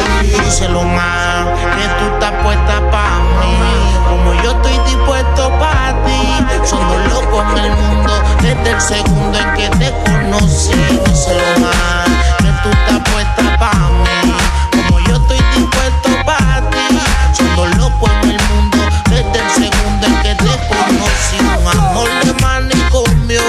Díselo 0.44 0.82
más, 0.82 1.46
que 1.46 1.88
tú 1.98 2.12
estás 2.12 2.32
puesta 2.42 2.90
para 2.90 3.18
mí, 3.40 3.96
como 4.10 4.34
yo 4.42 4.50
estoy 4.50 4.78
dispuesto 4.92 5.48
para 5.58 6.04
ti. 6.04 6.33
Somos 6.66 6.96
locos 7.12 7.44
en 7.58 7.64
el 7.64 7.76
mundo 7.76 8.12
desde 8.40 8.70
el 8.70 8.80
segundo 8.80 9.38
en 9.38 9.54
que 9.54 9.68
te 9.76 9.92
conocí. 10.04 10.72
No 11.06 11.14
sé 11.14 11.34
lo 11.34 11.60
más 11.60 12.08
que 12.38 12.50
tú 12.62 12.70
estás 12.70 13.12
puesta 13.12 13.58
para 13.58 13.90
mí, 13.90 14.32
como 14.70 15.00
yo 15.00 15.16
estoy 15.16 15.38
dispuesto 15.56 16.08
para 16.24 16.70
ti. 16.70 16.98
Somos 17.36 17.76
loco 17.76 18.08
en 18.22 18.30
el 18.30 18.42
mundo 18.48 18.78
desde 19.10 19.44
el 19.44 19.50
segundo 19.50 20.06
en 20.06 20.22
que 20.22 20.34
te 20.34 20.52
conocí. 20.68 21.38
Un 21.60 21.78
amor 21.78 22.08
de 22.24 22.32
manicomio, 22.42 23.42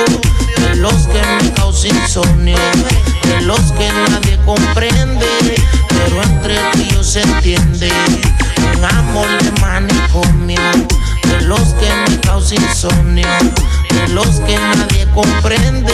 de 0.57 0.75
los 0.75 1.07
que 1.07 1.21
me 1.41 1.53
causa 1.53 1.87
insomnio, 1.87 2.57
de 3.23 3.41
los 3.41 3.61
que 3.71 3.89
nadie 4.09 4.37
comprende, 4.45 5.27
pero 5.87 6.21
entre 6.21 6.55
ti 6.73 6.89
yo 6.91 7.03
se 7.03 7.21
entiende. 7.21 7.64
insomnio, 12.55 13.27
de 13.89 14.07
los 14.09 14.27
que 14.41 14.57
nadie 14.57 15.07
comprende, 15.13 15.93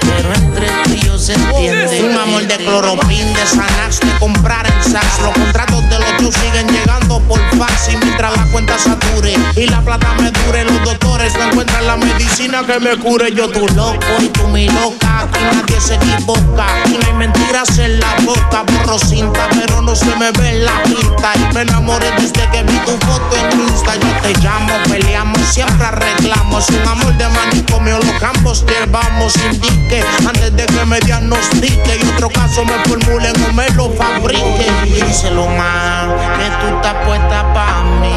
pero 0.00 0.34
entre 0.34 0.66
tú 0.84 0.90
y 0.94 1.00
yo 1.00 1.18
se 1.18 1.34
entiende. 1.34 2.02
Un 2.02 2.16
amor 2.16 2.46
de 2.46 2.56
cloropín, 2.56 3.32
de 3.34 3.46
Sanax, 3.46 4.00
de 4.00 4.18
comprar 4.18 4.66
en 4.66 4.92
Saks. 4.92 5.20
Los 5.22 5.32
contratos 5.34 5.88
de 5.90 5.98
los 5.98 6.16
tuyos 6.16 6.34
siguen 6.34 6.68
llegando 6.68 7.20
por 7.20 7.40
fax 7.58 7.90
y 7.92 7.96
mientras 7.96 8.36
la 8.36 8.44
cuenta 8.46 8.78
sature 8.78 9.34
y 9.56 9.66
la 9.66 9.80
plata 9.82 10.14
me 10.14 10.30
dure, 10.30 10.64
los 10.64 10.84
doctores 10.84 11.09
no 11.38 11.44
encuentran 11.44 11.86
la 11.86 11.96
medicina 11.96 12.64
que 12.66 12.80
me 12.80 12.96
cure. 12.96 13.32
Yo 13.34 13.48
tu 13.48 13.66
loco 13.68 13.98
y 14.20 14.28
tú 14.28 14.46
mi 14.48 14.68
loca, 14.68 15.20
aquí 15.20 15.40
nadie 15.52 15.80
se 15.80 15.94
equivoca 15.94 16.66
y 16.86 16.90
no 16.90 17.06
hay 17.06 17.14
mentiras 17.14 17.78
en 17.78 18.00
la 18.00 18.14
boca. 18.24 18.64
Borro 18.72 18.98
cinta, 18.98 19.48
pero 19.50 19.82
no 19.82 19.94
se 19.94 20.14
me 20.16 20.30
ve 20.32 20.60
la 20.60 20.82
pinta 20.82 21.32
y 21.36 21.54
me 21.54 21.62
enamoré 21.62 22.10
desde 22.18 22.48
que 22.50 22.62
vi 22.62 22.78
tu 22.80 22.92
foto 23.06 23.36
en 23.36 23.60
Insta. 23.60 23.94
Yo 23.96 24.08
te 24.22 24.32
llamo, 24.40 24.72
peleamos, 24.88 25.40
siempre 25.52 25.86
arreglamos 25.86 26.68
un 26.70 26.88
amor 26.88 27.16
de 27.16 27.28
manicomio, 27.28 27.98
los 27.98 28.20
campos 28.20 28.64
llevamos 28.66 29.34
indique 29.36 30.04
antes 30.26 30.54
de 30.56 30.66
que 30.66 30.84
me 30.86 31.00
diagnostique 31.00 32.00
y 32.02 32.08
otro 32.14 32.28
caso 32.30 32.64
me 32.64 32.78
formulen 32.84 33.32
o 33.48 33.52
me 33.52 33.68
lo 33.70 33.90
fabrique. 33.90 34.66
Díselo 34.84 35.46
más, 35.46 36.08
que 36.38 36.50
tú 36.60 36.76
estás 36.76 36.94
puesta 37.06 37.52
pa' 37.52 37.82
mí, 38.00 38.12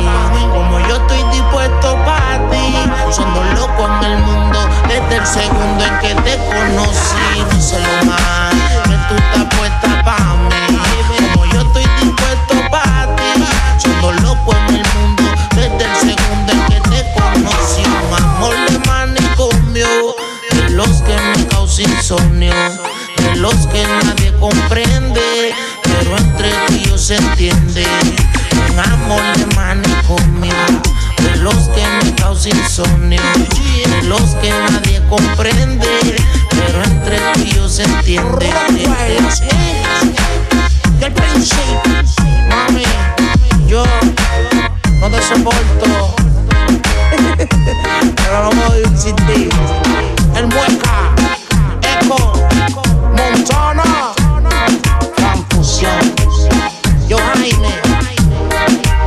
como 0.51 0.79
yo 0.87 0.95
estoy 0.95 1.23
dispuesto 1.43 1.95
pa' 2.05 2.39
ti. 2.49 2.75
Siendo 3.11 3.43
loco 3.55 3.87
en 3.87 4.11
el 4.11 4.17
mundo 4.19 4.59
desde 4.87 5.17
el 5.17 5.25
segundo 5.25 5.85
en 5.85 5.99
que 5.99 6.15
te 6.21 6.37
conocí. 6.47 7.43
Díselo 7.51 8.05
más, 8.05 8.53
que 8.83 8.97
tú 9.09 9.15
estás 9.15 9.57
puesta 9.57 10.03
pa' 10.03 10.35
mí, 10.49 10.77
como 11.33 11.45
yo 11.45 11.61
estoy 11.61 11.85
dispuesto 12.01 12.55
pa' 12.71 13.07
ti. 13.15 13.43
Siendo 13.77 14.11
loco 14.23 14.55
en 14.55 14.75
el 14.75 14.85
mundo 14.95 15.23
desde 15.55 15.85
el 15.85 15.95
segundo 15.95 16.53
en 16.53 16.65
que 16.65 16.79
te 16.89 17.13
conocí. 17.13 17.83
Amor 18.17 18.55
de 18.69 18.79
manicomio, 18.87 20.15
de 20.51 20.69
los 20.71 21.01
que 21.01 21.15
me 21.15 21.47
causa 21.47 21.81
insomnio, 21.81 22.53
de 23.17 23.35
los 23.37 23.55
que 23.67 23.83
nadie 24.03 24.33
comprende, 24.39 25.53
pero 25.83 26.17
entre 26.17 26.51
y 26.69 26.85
yo 26.85 26.97
se 26.97 27.15
entiende. 27.15 27.85
Un 28.69 28.79
amor 28.79 29.21
de 29.37 29.45
manicomio, 29.55 30.53
los 31.43 31.67
que 31.75 31.85
me 32.03 32.15
causa 32.15 32.47
insomnio, 32.47 33.21
de 33.21 34.03
los 34.07 34.21
que 34.41 34.49
nadie 34.49 35.01
comprende, 35.09 36.15
pero 36.49 36.83
entre 36.83 37.17
tú 37.33 37.39
y 37.41 37.51
yo 37.53 37.67
se 37.67 37.83
entiende. 37.83 38.53
Del 40.99 41.11
principio, 41.11 41.81
mami, 42.47 42.85
yo 43.67 43.83
no 45.01 45.09
te 45.09 45.21
soporto. 45.21 46.15
Pero 48.15 48.43
no 48.43 48.49
puedo 48.51 48.79
ir 48.79 48.97
sin 48.97 49.15
ti. 49.17 49.49
El 50.37 50.47
mueca, 50.47 51.13
eco, 51.99 52.33
Montana, 53.17 54.13
confusión. 55.17 56.15
Yo 57.09 57.17
Jaime, 57.17 57.81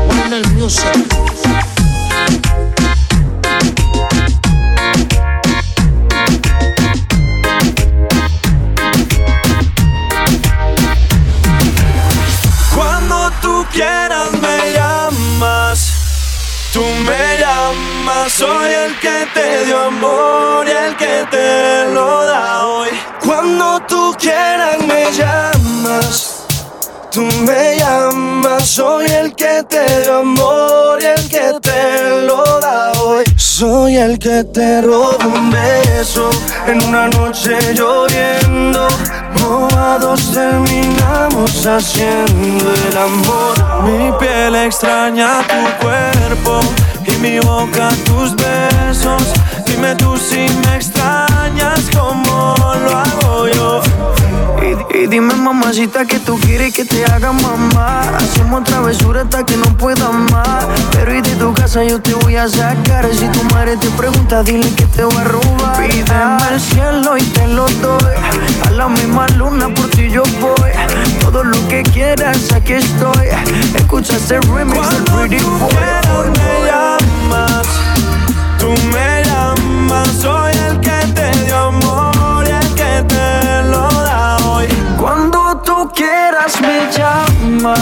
Warner 0.06 0.46
Music. 0.48 1.35
Soy 18.36 18.70
el 18.70 18.98
que 18.98 19.26
te 19.32 19.64
dio 19.64 19.84
amor 19.84 20.66
y 20.66 20.70
el 20.70 20.96
que 20.96 21.26
te 21.30 21.90
lo 21.92 22.26
da 22.26 22.66
hoy. 22.66 22.90
Cuando 23.24 23.80
tú 23.88 24.14
quieras 24.18 24.78
me 24.86 25.10
llamas, 25.12 26.35
tú 27.16 27.22
me 27.46 27.78
llamas, 27.78 28.68
soy 28.68 29.06
el 29.06 29.34
que 29.34 29.62
te 29.66 30.02
dio 30.02 30.18
amor 30.18 30.98
y 31.00 31.06
el 31.06 31.28
que 31.30 31.58
te 31.62 32.26
lo 32.26 32.44
da 32.60 32.92
hoy. 33.00 33.24
Soy 33.36 33.96
el 33.96 34.18
que 34.18 34.44
te 34.44 34.82
roba 34.82 35.24
un 35.24 35.50
beso 35.50 36.28
en 36.66 36.84
una 36.84 37.08
noche 37.08 37.56
lloviendo. 37.72 38.86
Mojados 39.40 40.30
terminamos 40.30 41.66
haciendo 41.66 42.74
el 42.90 42.98
amor. 42.98 43.54
Mi 43.84 44.12
piel 44.18 44.54
extraña 44.54 45.40
tu 45.48 45.86
cuerpo 45.86 46.60
y 47.06 47.12
mi 47.22 47.40
boca 47.40 47.88
tus 48.04 48.36
besos. 48.36 49.22
Dime 49.64 49.94
tú 49.94 50.18
si 50.18 50.46
me 50.66 50.76
extrañas 50.76 51.80
como 51.96 52.54
lo 52.84 52.90
hago 52.90 53.48
yo. 53.48 54.15
Y, 54.92 54.98
y 54.98 55.06
dime 55.06 55.34
mamacita 55.34 56.04
que 56.04 56.18
tú 56.18 56.38
quieres 56.38 56.74
que 56.74 56.84
te 56.84 57.04
haga 57.04 57.32
mamá. 57.32 58.02
Hacemos 58.16 58.64
travesura 58.64 59.22
hasta 59.22 59.44
que 59.44 59.56
no 59.56 59.76
pueda 59.76 60.10
más. 60.10 60.66
Pero 60.92 61.14
y 61.14 61.20
de 61.20 61.34
tu 61.36 61.52
casa 61.54 61.84
yo 61.84 62.00
te 62.00 62.14
voy 62.14 62.36
a 62.36 62.48
sacar. 62.48 63.06
Si 63.12 63.26
tu 63.28 63.42
madre 63.54 63.76
te 63.76 63.88
pregunta 63.90 64.42
dile 64.42 64.68
que 64.74 64.84
te 64.86 65.04
voy 65.04 65.16
a 65.16 65.24
robar. 65.24 65.88
Pídeme 65.88 66.42
el 66.52 66.60
cielo 66.60 67.16
y 67.16 67.22
te 67.22 67.46
lo 67.48 67.66
doy. 67.68 68.14
A 68.66 68.70
la 68.70 68.88
misma 68.88 69.26
luna 69.36 69.68
por 69.74 69.88
ti 69.90 70.10
yo 70.10 70.22
voy. 70.40 70.70
Todo 71.20 71.44
lo 71.44 71.68
que 71.68 71.82
quieras 71.82 72.52
aquí 72.52 72.74
estoy. 72.74 73.28
Escucha 73.74 74.16
este 74.16 74.40
remix 74.40 74.88
del 74.90 75.04
Pretty 75.04 75.44
Boy. 75.44 75.74
me 76.38 76.66
llamas, 76.66 77.66
tú 78.58 78.68
me 78.92 79.22
llamas, 79.24 80.08
soy 80.20 80.52
el 80.68 80.80
que 80.80 80.95
me 86.60 86.88
llamas, 86.96 87.78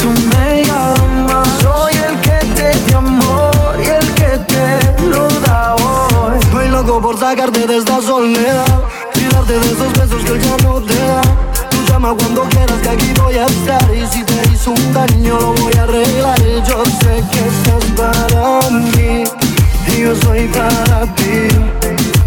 tú 0.00 0.08
me 0.30 0.62
llamas. 0.64 1.48
Soy 1.60 1.92
el 1.94 2.20
que 2.20 2.38
te 2.54 2.78
dio 2.86 2.98
amor 2.98 3.76
y 3.84 3.88
el 3.88 4.14
que 4.14 4.38
te 4.46 5.02
lo 5.08 5.28
da 5.40 5.74
hoy. 5.74 6.38
Estoy 6.40 6.68
loco 6.68 7.00
por 7.00 7.18
sacarte 7.18 7.66
de 7.66 7.78
esta 7.78 8.00
soledad 8.00 8.82
y 9.16 9.34
darte 9.34 9.58
de 9.58 9.72
esos 9.72 9.92
besos 9.92 10.22
que 10.24 10.32
él 10.32 10.40
ya 10.40 10.56
no 10.64 10.80
te 10.80 10.94
da. 10.94 11.20
Tú 11.70 11.76
llama 11.88 12.14
cuando 12.16 12.42
quieras 12.44 12.78
que 12.80 12.88
aquí 12.90 13.12
voy 13.20 13.34
a 13.34 13.46
estar 13.46 13.94
y 13.94 14.06
si 14.06 14.22
te 14.22 14.40
hizo 14.52 14.70
un 14.70 14.92
daño 14.92 15.38
lo 15.40 15.52
voy 15.54 15.72
a 15.78 15.82
arreglar. 15.82 16.40
Yo 16.40 16.84
sé 16.84 17.24
que 17.32 17.40
estás 17.48 17.84
para 17.96 18.70
mí 18.70 19.24
y 19.88 20.00
yo 20.00 20.14
soy 20.22 20.46
para 20.48 21.12
ti. 21.16 21.48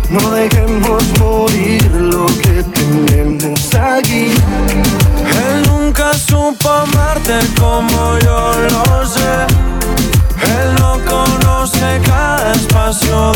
No 0.10 0.32
dejemos 0.32 1.04
morir 1.20 1.90
lo 1.94 2.26
que 2.26 2.64
tenemos 2.64 3.74
aquí. 3.76 4.28
Supo 6.32 6.70
amarte 6.70 7.40
como 7.60 8.18
yo 8.20 8.54
lo 8.70 9.06
sé. 9.06 9.48
Él 10.62 10.76
no 10.80 10.98
conoce 11.04 12.00
cada 12.06 12.54
espacio 12.54 13.31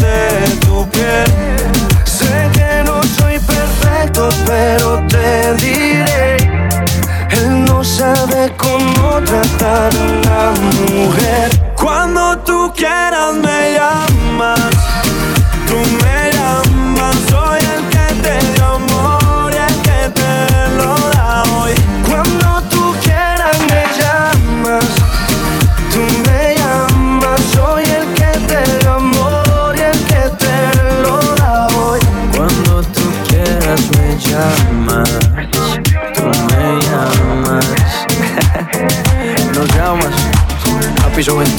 a 41.28 41.55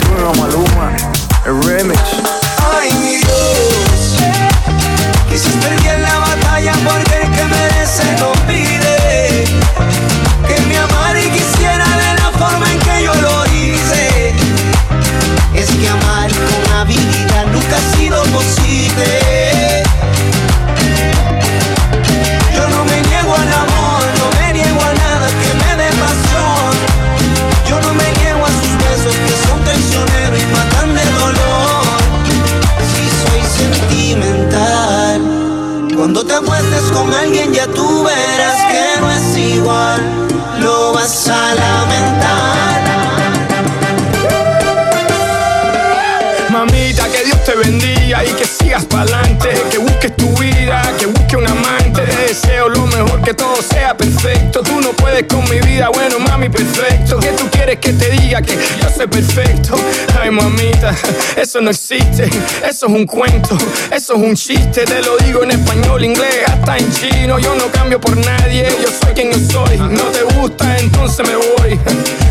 perfecto. 59.09 59.77
Ay, 60.21 60.31
mamita, 60.31 60.95
eso 61.37 61.61
no 61.61 61.71
existe. 61.71 62.25
Eso 62.69 62.87
es 62.87 62.93
un 62.93 63.07
cuento, 63.07 63.57
eso 63.93 64.15
es 64.15 64.21
un 64.21 64.35
chiste. 64.35 64.85
Te 64.85 65.03
lo 65.03 65.17
digo 65.19 65.43
en 65.43 65.53
español, 65.53 66.05
inglés, 66.05 66.45
hasta 66.47 66.79
en 66.79 66.93
chino. 66.93 67.39
Yo 67.39 67.55
no 67.55 67.71
cambio 67.73 68.01
por 68.01 68.17
nadie, 68.17 68.69
yo 68.83 68.89
soy 68.89 69.15
quien 69.15 69.31
yo 69.31 69.39
soy. 69.51 69.79
No 69.79 70.05
te 70.05 70.23
gusta, 70.35 70.79
entonces 70.79 71.27
me 71.27 71.37
voy. 71.37 71.79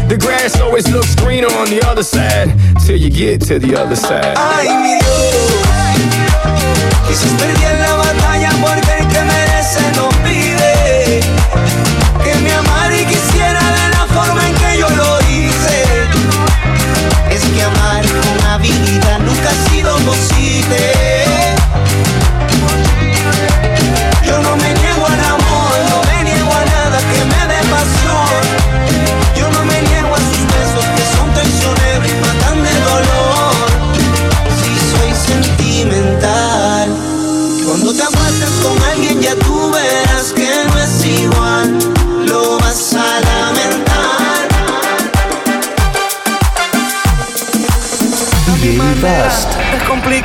The 0.08 0.18
grass 0.18 0.60
always 0.62 0.88
looks 0.92 1.16
greener 1.16 1.52
on 1.58 1.70
the 1.70 1.82
other 1.88 2.04
side. 2.04 2.54
Till 2.86 2.98
you 2.98 3.10
get 3.10 3.42
to 3.48 3.60
the 3.60 3.76
other 3.76 3.96
side. 3.96 4.36
Ay, 4.38 4.68
mi 4.78 4.94
Dios. 5.00 5.64
Ay, 5.74 5.98
mi 6.00 6.10
Dios. 6.10 6.46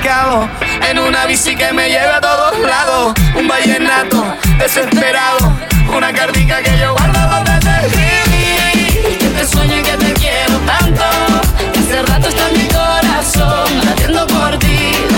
En 0.02 0.98
una 0.98 1.26
bici 1.26 1.54
que 1.54 1.74
me 1.74 1.90
lleva 1.90 2.16
a 2.16 2.20
todos 2.22 2.58
lados. 2.60 3.12
Un 3.34 3.46
vallenato 3.46 4.34
desesperado. 4.58 5.52
Una 5.94 6.10
cardica 6.10 6.62
que 6.62 6.78
yo 6.78 6.94
guardo 6.94 7.44
desde 7.44 7.86
el 7.86 9.18
Que 9.18 9.28
te 9.28 9.46
sueño 9.46 9.76
y 9.76 9.82
que 9.82 9.96
te 9.98 10.12
quiero 10.14 10.58
tanto. 10.60 11.04
Que 11.72 11.80
hace 11.80 12.02
rato 12.02 12.28
está 12.28 12.48
en 12.48 12.58
mi 12.58 12.68
corazón 12.68 13.84
latiendo 13.84 14.26
por 14.26 14.58
ti. 14.58 15.09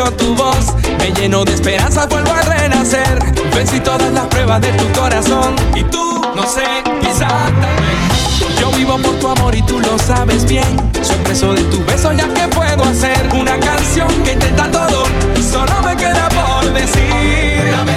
escucho 0.00 0.12
tu 0.16 0.34
voz, 0.34 0.74
me 0.98 1.12
lleno 1.12 1.44
de 1.44 1.54
esperanza, 1.54 2.06
vuelvo 2.06 2.32
a 2.32 2.42
renacer. 2.42 3.18
Vencí 3.54 3.80
todas 3.80 4.10
las 4.12 4.26
pruebas 4.26 4.60
de 4.60 4.72
tu 4.72 4.90
corazón 4.98 5.54
y 5.74 5.82
tú, 5.84 6.22
no 6.34 6.42
sé, 6.46 6.64
quizá 7.00 7.28
también. 7.28 8.60
Yo 8.60 8.70
vivo 8.72 8.96
por 8.98 9.14
tu 9.18 9.28
amor 9.28 9.54
y 9.54 9.62
tú 9.62 9.80
lo 9.80 9.98
sabes 9.98 10.44
bien. 10.44 10.76
Soy 11.02 11.16
preso 11.24 11.52
de 11.52 11.62
tu 11.64 11.84
beso, 11.84 12.12
ya 12.12 12.28
que 12.32 12.48
puedo 12.48 12.84
hacer 12.84 13.28
una 13.34 13.58
canción 13.58 14.08
que 14.22 14.32
intenta 14.32 14.70
todo. 14.70 15.04
Solo 15.50 15.80
me 15.82 15.96
queda 15.96 16.28
por 16.28 16.72
decir. 16.72 17.89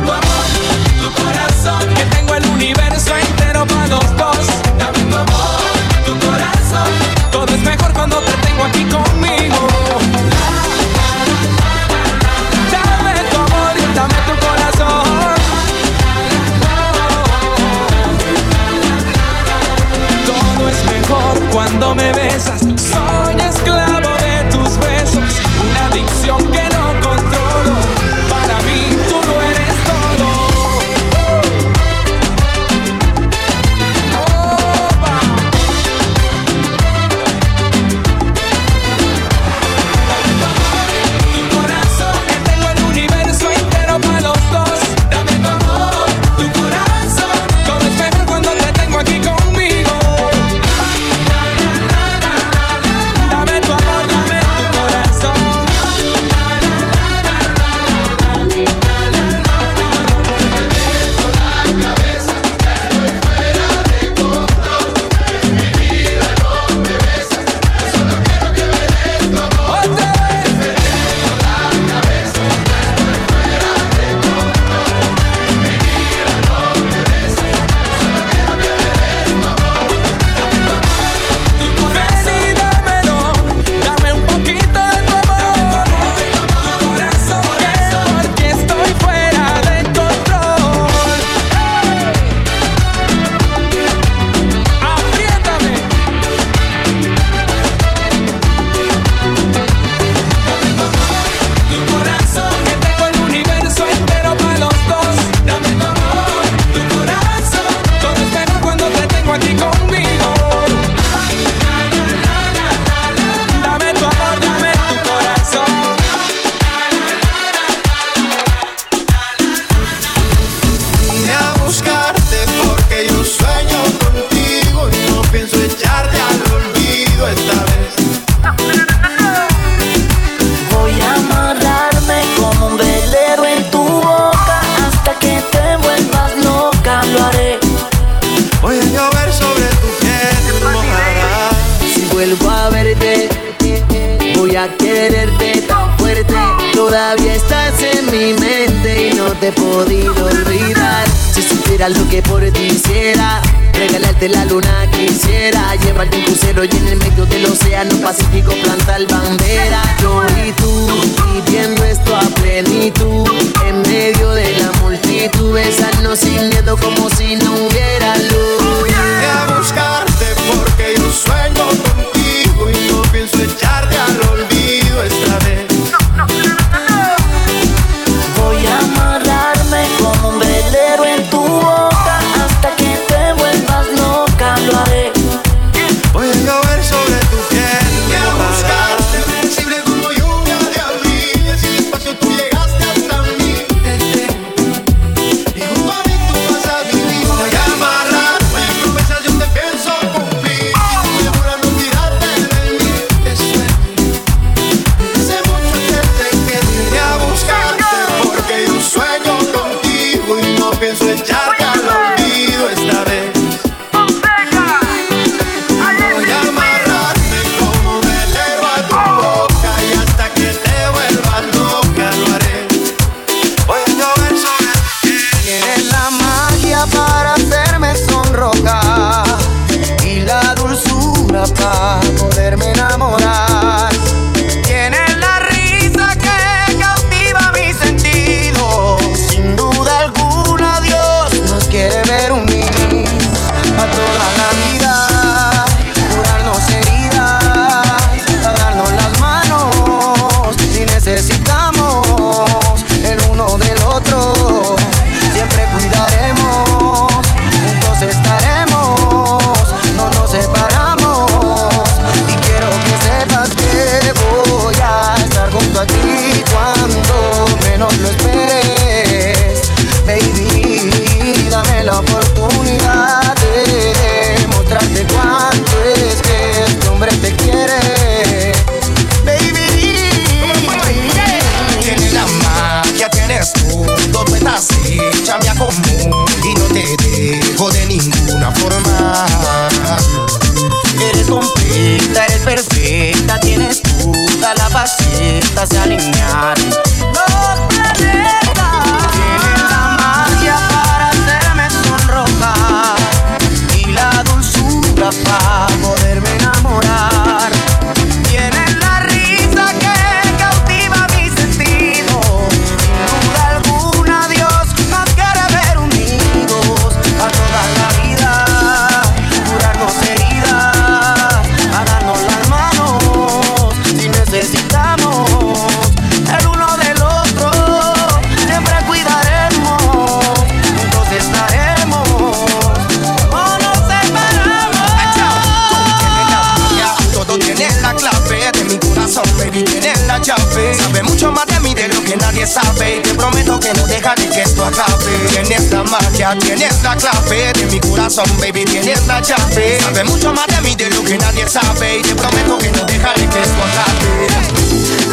Tienes 346.40 346.82
la 346.84 346.96
clave 346.96 347.54
de 347.54 347.66
mi 347.68 347.80
corazón, 347.80 348.26
baby, 348.40 348.66
tienes 348.66 349.06
la 349.08 349.22
llave. 349.22 349.80
Sabe 349.82 350.04
mucho 350.04 350.34
más 350.34 350.48
de 350.48 350.62
mí 350.62 350.76
de 350.76 350.90
lo 350.90 351.04
que 351.04 351.18
nadie 351.18 351.48
sabe. 351.48 352.00
Y 352.00 352.02
te 352.02 352.16
prometo 352.16 352.58
que 352.58 352.72
no 352.72 352.84
dejaré 352.86 353.28
que 353.28 353.40
acabe. 353.40 354.28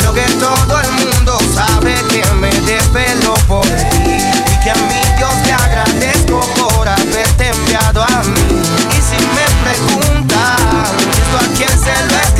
Lo 0.05 0.15
que 0.15 0.23
todo 0.39 0.81
el 0.81 0.93
mundo 0.93 1.39
sabe 1.55 1.95
que 2.11 2.25
me 2.35 2.51
desvelo 2.63 3.35
por 3.47 3.67
ti. 3.67 4.17
Y 4.53 4.65
que 4.65 4.71
a 4.71 4.75
mí 4.75 5.01
Dios 5.17 5.33
te 5.45 5.53
agradezco 5.53 6.41
por 6.57 6.89
haberte 6.89 7.49
enviado 7.49 8.03
a 8.03 8.23
mí. 8.25 8.63
Y 8.91 9.01
si 9.01 9.17
me 9.35 9.47
preguntan, 9.65 10.87
¿esto 11.11 11.39
a 11.39 11.57
quién 11.57 11.71
se 11.71 12.15
lo 12.15 12.40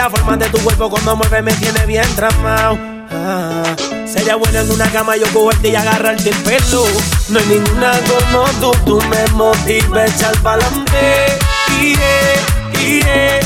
la 0.00 0.08
forma 0.08 0.34
de 0.34 0.48
tu 0.48 0.58
cuerpo 0.60 0.88
cuando 0.88 1.14
mueve 1.14 1.42
me 1.42 1.52
tiene 1.52 1.84
bien 1.84 2.06
tramado. 2.16 2.78
Ah, 3.10 3.76
sería 4.06 4.34
bueno 4.36 4.60
en 4.60 4.70
una 4.70 4.90
cama 4.90 5.14
yo 5.14 5.26
cogerte 5.30 5.68
y 5.68 5.76
agarrarte 5.76 6.30
el 6.30 6.36
pelo. 6.36 6.86
No 7.28 7.38
hay 7.38 7.46
ninguna 7.46 7.92
como 8.08 8.44
tú, 8.60 8.72
tú 8.86 9.02
me 9.10 9.26
motivas 9.34 9.98
a 9.98 10.06
echar 10.06 10.34
pa'lante. 10.38 11.38
Yeah, 11.82 12.80
yeah. 12.80 13.40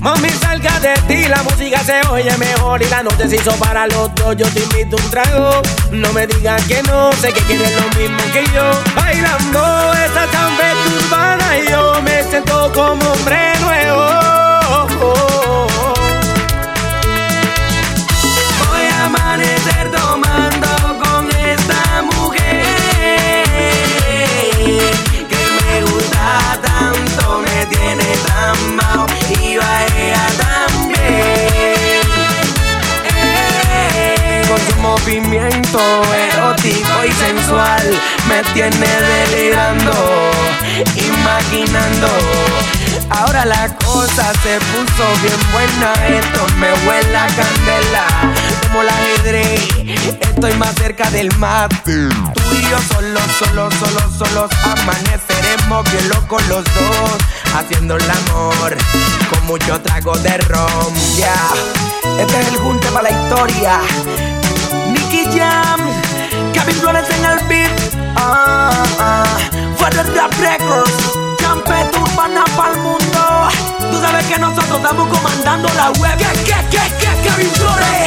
Mami, 0.00 0.28
salga 0.28 0.78
de 0.80 0.94
ti, 1.08 1.28
la 1.28 1.42
música 1.44 1.82
se 1.82 2.06
oye 2.08 2.36
mejor 2.36 2.82
y 2.82 2.88
la 2.90 3.02
noche 3.02 3.26
se 3.26 3.36
hizo 3.36 3.52
para 3.52 3.86
los 3.86 4.14
dos. 4.16 4.36
Yo 4.36 4.46
te 4.48 4.60
invito 4.60 4.96
un 4.96 5.10
trago, 5.10 5.62
no 5.92 6.12
me 6.12 6.26
digas 6.26 6.62
que 6.64 6.82
no, 6.82 7.10
sé 7.14 7.32
que 7.32 7.40
quieres 7.40 7.72
lo 7.80 7.98
mismo 7.98 8.22
que 8.34 8.44
yo. 8.54 8.70
Bailando 8.94 9.94
esta 9.94 10.30
champeta 10.30 11.06
urbana 11.06 11.58
y 11.58 11.70
yo 11.70 12.02
me 12.02 12.22
siento 12.24 12.70
como 12.74 13.12
hombre 13.12 13.54
nuevo. 13.60 14.49
Voy 18.68 18.84
a 18.92 19.04
amanecer 19.06 19.90
tomando 19.90 20.68
con 21.02 21.28
esta 21.34 22.02
mujer 22.02 22.64
que 25.28 25.42
me 25.58 25.72
gusta 25.82 26.26
tanto, 26.62 27.22
me 27.40 27.66
tiene 27.66 28.08
tan 28.28 28.58
mal 28.76 29.06
y 29.28 29.58
a 29.58 29.86
ella 29.96 30.26
también. 30.38 31.74
Con 34.48 34.60
su 34.68 34.74
movimiento 34.80 35.80
erótico 36.32 36.94
y 37.08 37.12
sensual 37.12 37.86
me 38.28 38.38
tiene 38.52 38.90
delirando, 39.00 39.94
imaginando. 40.94 42.08
Ahora 43.10 43.44
la 43.44 43.68
cosa 43.76 44.32
se 44.42 44.58
puso 44.58 45.04
bien 45.22 45.52
buena, 45.52 45.92
esto 46.08 46.46
me 46.58 46.72
huele 46.86 47.16
a 47.16 47.26
candela, 47.26 48.06
como 48.62 48.82
el 48.82 48.88
ajedrez. 48.88 49.68
Estoy 50.20 50.54
más 50.54 50.74
cerca 50.76 51.10
del 51.10 51.34
mate. 51.36 52.08
Tú 52.08 52.54
y 52.54 52.62
yo 52.70 52.78
solos, 52.92 53.22
solos, 53.38 53.74
solos, 53.74 54.16
solos 54.16 54.50
amaneceremos 54.64 55.90
bien 55.90 56.08
locos 56.08 56.46
los 56.48 56.64
dos, 56.64 57.18
haciendo 57.56 57.96
el 57.96 58.10
amor 58.10 58.76
con 59.30 59.46
mucho 59.46 59.80
trago 59.80 60.16
de 60.18 60.38
rom. 60.38 60.94
Ya, 61.16 61.34
este 62.18 62.40
es 62.40 62.48
el 62.48 62.56
junte 62.56 62.86
para 62.88 63.10
la 63.10 63.22
historia. 63.22 63.80
Nicky 64.92 65.38
Jam, 65.38 65.80
Kevin 66.52 66.76
Flores 66.76 67.08
en 67.10 67.24
el 67.24 67.46
beat. 67.48 67.70
Ah, 68.16 68.84
ah. 68.98 69.20
Rap 70.20 70.32
Records, 70.38 71.29
Champeta 71.50 71.98
Urbana 71.98 72.44
para 72.56 72.74
el 72.74 72.78
mundo. 72.78 73.48
Tú 73.90 74.00
sabes 74.00 74.24
que 74.26 74.38
nosotros 74.38 74.76
estamos 74.76 75.08
comandando 75.08 75.68
la 75.74 75.90
web. 75.98 76.16
¿Qué, 76.16 76.44
qué, 76.44 76.54
qué, 76.70 76.78
qué, 77.00 77.28
Kevin 77.28 77.50
Flores? 77.50 78.06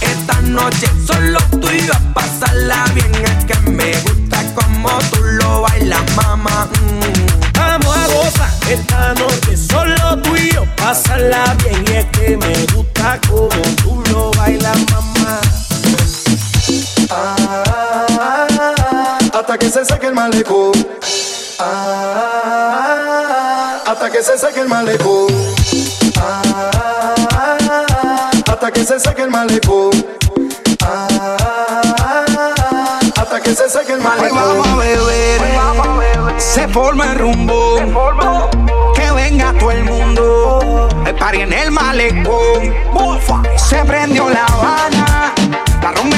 Esta 0.00 0.40
noche 0.40 0.88
solo 1.06 1.38
tú 1.60 1.70
y 1.70 1.86
yo 1.86 1.92
a 1.92 2.00
pasarla 2.12 2.84
bien. 2.92 3.14
Es 3.24 3.44
que 3.44 3.70
me 3.70 3.92
gusta 4.00 4.42
como 4.56 4.88
tú 5.12 5.22
lo 5.22 5.60
bailas, 5.60 6.02
mamá. 6.16 6.66
Mm. 6.66 7.52
Vamos 7.56 7.96
a 7.96 8.06
gozar 8.08 8.50
esta 8.68 9.14
noche 9.14 9.56
solo 9.56 10.20
tú 10.22 10.34
y 10.34 10.50
yo 10.50 10.64
pasarla 10.74 11.56
bien. 11.62 11.84
Y 11.86 11.92
es 11.92 12.06
que 12.06 12.36
me 12.36 12.66
gusta 12.74 13.20
como 13.28 13.48
tú 13.80 14.02
lo 14.10 14.32
bailas, 14.32 14.76
mamá. 14.90 15.40
hasta 19.32 19.56
que 19.56 19.70
se 19.70 19.84
seque 19.84 20.08
el 20.08 20.14
malecón. 20.14 20.72
Ah, 21.58 23.02
hasta 23.86 24.10
que 24.10 24.22
se 24.22 24.36
seque 24.36 24.60
el 24.60 24.68
malecón. 24.68 25.26
Ah, 26.18 27.54
hasta 28.46 28.70
que 28.70 28.84
se 28.84 29.00
seque 29.00 29.22
el 29.22 29.30
malecón. 29.30 29.90
Ah, 30.82 31.36
hasta 33.16 33.40
que 33.40 33.54
se 33.54 33.70
seque 33.70 33.94
el 33.94 34.02
malecón. 34.02 34.38
vamos 34.38 34.66
a 34.68 34.76
beber. 34.76 35.40
Se 36.38 36.68
forma 36.68 37.12
el 37.12 37.18
rumbo. 37.18 37.76
Que 38.94 39.10
venga 39.12 39.54
todo 39.58 39.70
el 39.70 39.84
mundo. 39.84 40.88
El 41.06 41.14
party 41.14 41.40
en 41.40 41.52
el 41.54 41.70
malecón. 41.70 42.74
Se 43.56 43.82
prendió 43.84 44.28
la 44.28 44.44
habana. 44.44 45.32
La 45.82 45.92
rumba 45.92 46.15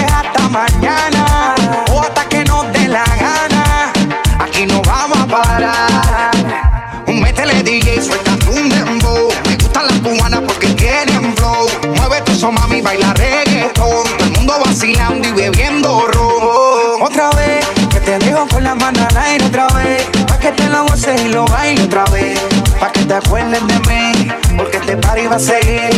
y 21.16 21.28
lo 21.28 21.46
bailes 21.46 21.86
otra 21.86 22.04
vez. 22.06 22.38
Pa' 22.78 22.92
que 22.92 23.04
te 23.04 23.14
acuerdes 23.14 23.66
de 23.66 23.78
mí, 23.88 24.28
porque 24.56 24.76
este 24.76 24.96
party 24.96 25.26
va 25.26 25.36
a 25.36 25.38
seguir. 25.38 25.90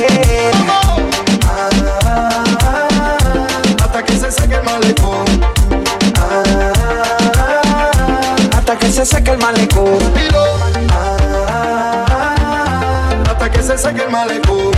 Hasta 3.82 4.02
que 4.04 4.12
se 4.16 4.30
seque 4.30 4.54
el 4.54 4.62
malecón. 4.62 5.24
Hasta 8.56 8.78
que 8.78 8.90
se 8.90 9.04
seque 9.06 9.30
el 9.32 9.38
malecón. 9.38 9.98
Hasta 13.28 13.50
que 13.50 13.62
se 13.62 13.78
seque 13.78 14.02
el 14.02 14.11
malecón. 14.11 14.72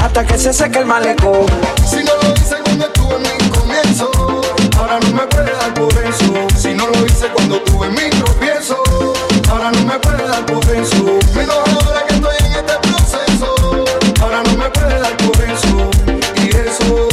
Hasta 0.00 0.24
que 0.24 0.38
se 0.38 0.52
seque 0.52 0.78
el 0.78 0.86
malecón. 0.86 1.46
Si 1.88 1.96
no 1.96 2.12
lo 2.22 2.32
hice 2.34 2.56
cuando 2.64 2.86
estuve 2.86 3.14
en 3.16 3.22
mi 3.22 3.50
comienzo, 3.50 4.10
ahora 4.78 4.98
no 5.00 5.08
me 5.08 5.26
puede 5.26 5.52
dar 5.52 5.74
por 5.74 5.92
eso. 5.92 6.51
Cuando 7.30 7.60
tuve 7.60 7.88
mi 7.88 8.10
tropiezo, 8.10 8.82
ahora 9.48 9.70
no 9.70 9.80
me 9.82 9.98
puede 10.00 10.26
dar 10.26 10.44
por 10.44 10.64
eso. 10.74 11.18
Menos 11.34 11.56
ahora 11.56 12.04
que 12.06 12.14
estoy 12.14 12.34
en 12.40 12.52
este 12.52 12.72
proceso, 12.82 13.54
ahora 14.20 14.42
no 14.42 14.56
me 14.56 14.68
puede 14.70 14.98
dar 14.98 15.16
por 15.18 15.36
eso. 15.40 15.90
Y 16.42 16.48
eso, 16.50 17.08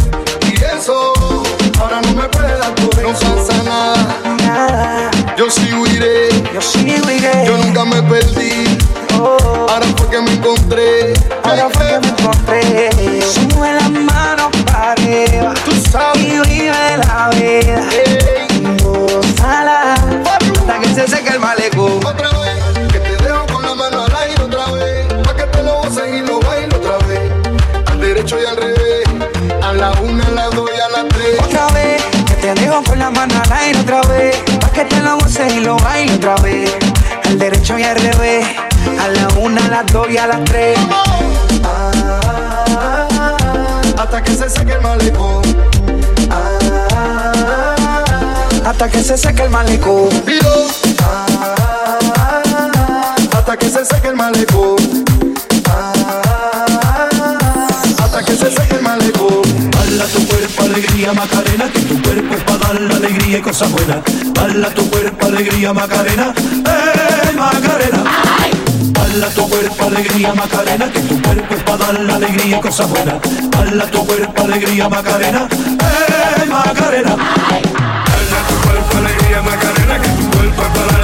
y 0.48 0.56
eso, 0.64 1.14
ahora 1.80 2.02
no 2.02 2.14
me 2.14 2.28
puede 2.28 2.58
dar 2.58 2.74
por 2.76 3.00
eso. 3.00 3.28
No 3.28 3.36
pasa 3.36 3.64
nada, 3.64 5.12
yo 5.38 5.50
sigo 5.50 5.86
iré, 5.86 6.30
yo 6.54 6.62
sigo 6.62 7.10
iré. 7.12 7.46
Yo 7.46 7.58
nunca 7.58 7.86
me 7.86 8.02
perdí, 8.04 8.78
ahora 9.70 9.86
fue 9.96 10.10
que 10.10 10.22
me 10.22 10.34
encontré. 10.34 11.14
Ahora 11.44 11.70
fue 11.72 11.86
que 11.86 12.00
me 12.00 12.08
encontré. 12.08 12.99
mano 33.20 33.42
al 33.52 33.76
otra 33.82 34.02
vez. 34.04 34.38
Pa' 34.62 34.70
que 34.70 34.86
te 34.86 35.00
lo 35.02 35.18
goces 35.18 35.54
y 35.54 35.60
lo 35.60 35.76
baile 35.78 36.16
otra 36.16 36.36
vez. 36.38 36.72
Al 37.26 37.38
derecho 37.38 37.78
y 37.78 37.84
al 37.84 37.98
revés. 37.98 38.46
A 39.00 39.08
la 39.10 39.28
una, 39.40 39.66
a 39.66 39.70
las 39.70 39.86
dos 39.88 40.10
y 40.10 40.18
a 40.18 40.28
las 40.28 40.44
tres. 40.46 40.80
Ah, 41.64 43.08
hasta 43.98 44.24
que 44.24 44.34
se 44.36 44.50
seque 44.50 44.74
el 44.74 44.82
malecón. 44.82 45.42
Ah, 46.32 47.76
hasta 48.66 48.90
que 48.90 49.04
se 49.04 49.18
seque 49.18 49.44
el 49.44 49.50
malecón. 49.50 50.10
Ah, 51.04 51.26
hasta 53.34 53.58
que 53.58 53.70
se 53.70 53.86
seque 53.86 54.08
el 54.08 54.16
malecón. 54.16 54.78
Ah, 55.70 55.94
hasta 58.02 58.24
que 58.24 58.34
se 58.34 58.50
seque 58.50 58.76
el 58.76 58.82
malecón. 58.82 59.42
Hala 59.78 60.06
tu 60.06 60.26
cuerpo, 60.28 60.64
alegría, 60.64 61.12
Macarena 61.14 61.70
mala 62.74 62.96
alegría 62.96 63.40
y 63.40 63.42
cosas 63.42 63.72
buenas. 63.72 63.98
Bala 64.36 64.70
tu 64.70 64.88
cuerpo, 64.90 65.26
alegría, 65.26 65.74
Macarena, 65.74 66.34
eh, 66.38 67.36
Macarena. 67.36 68.04
Bala 68.92 69.30
tu 69.30 69.50
cuerpo, 69.50 69.86
alegría, 69.86 70.34
Macarena, 70.34 70.92
que 70.92 71.00
tu 71.02 71.22
cuerpo 71.22 71.56
es 71.56 71.64
para 71.64 71.78
dar 71.78 72.00
la 72.00 72.16
alegría 72.16 72.58
y 72.58 72.62
cosas 72.62 72.90
buenas. 72.90 73.16
Bala 73.50 73.86
tu 73.88 74.06
cuerpo, 74.06 74.44
alegría, 74.44 74.88
Macarena, 74.88 75.48
eh, 75.50 76.46
Macarena. 76.48 77.16
Bala 77.16 78.40
tu 78.48 78.56
cuerpo, 78.68 78.98
alegría, 78.98 79.42
Macarena, 79.42 80.02
que 80.02 80.10
tu 80.10 80.30
cuerpo 80.30 80.62
es 80.62 80.70
para 80.70 80.99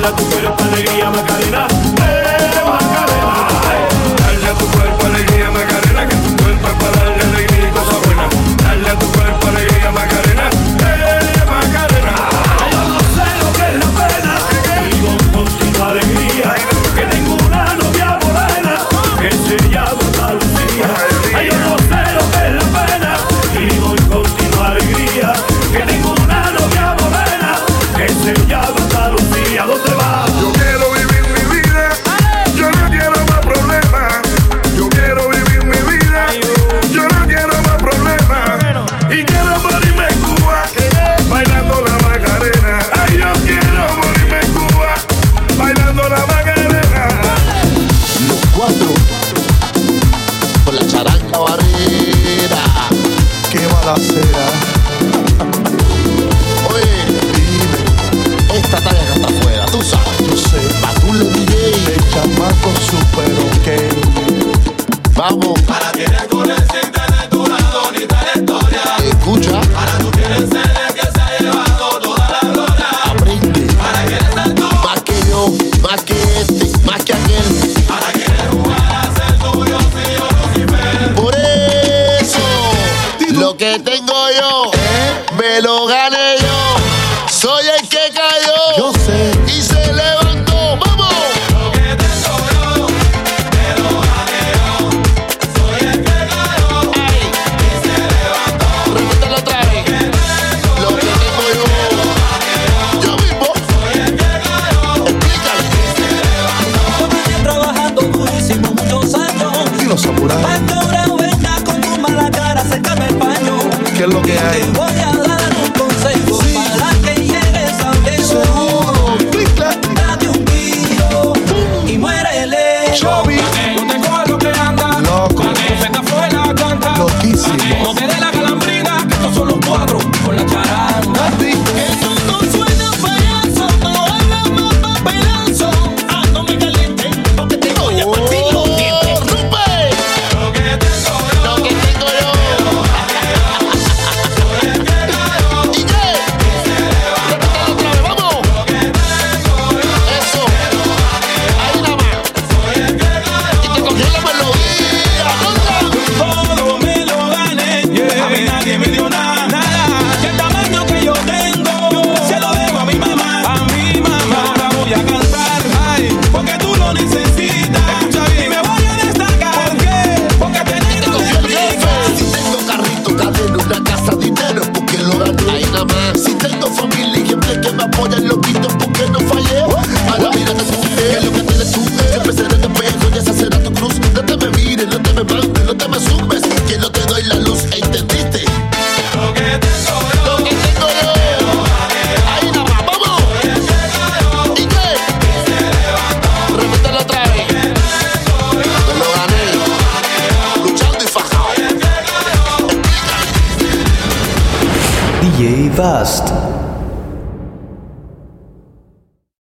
la 0.00 0.37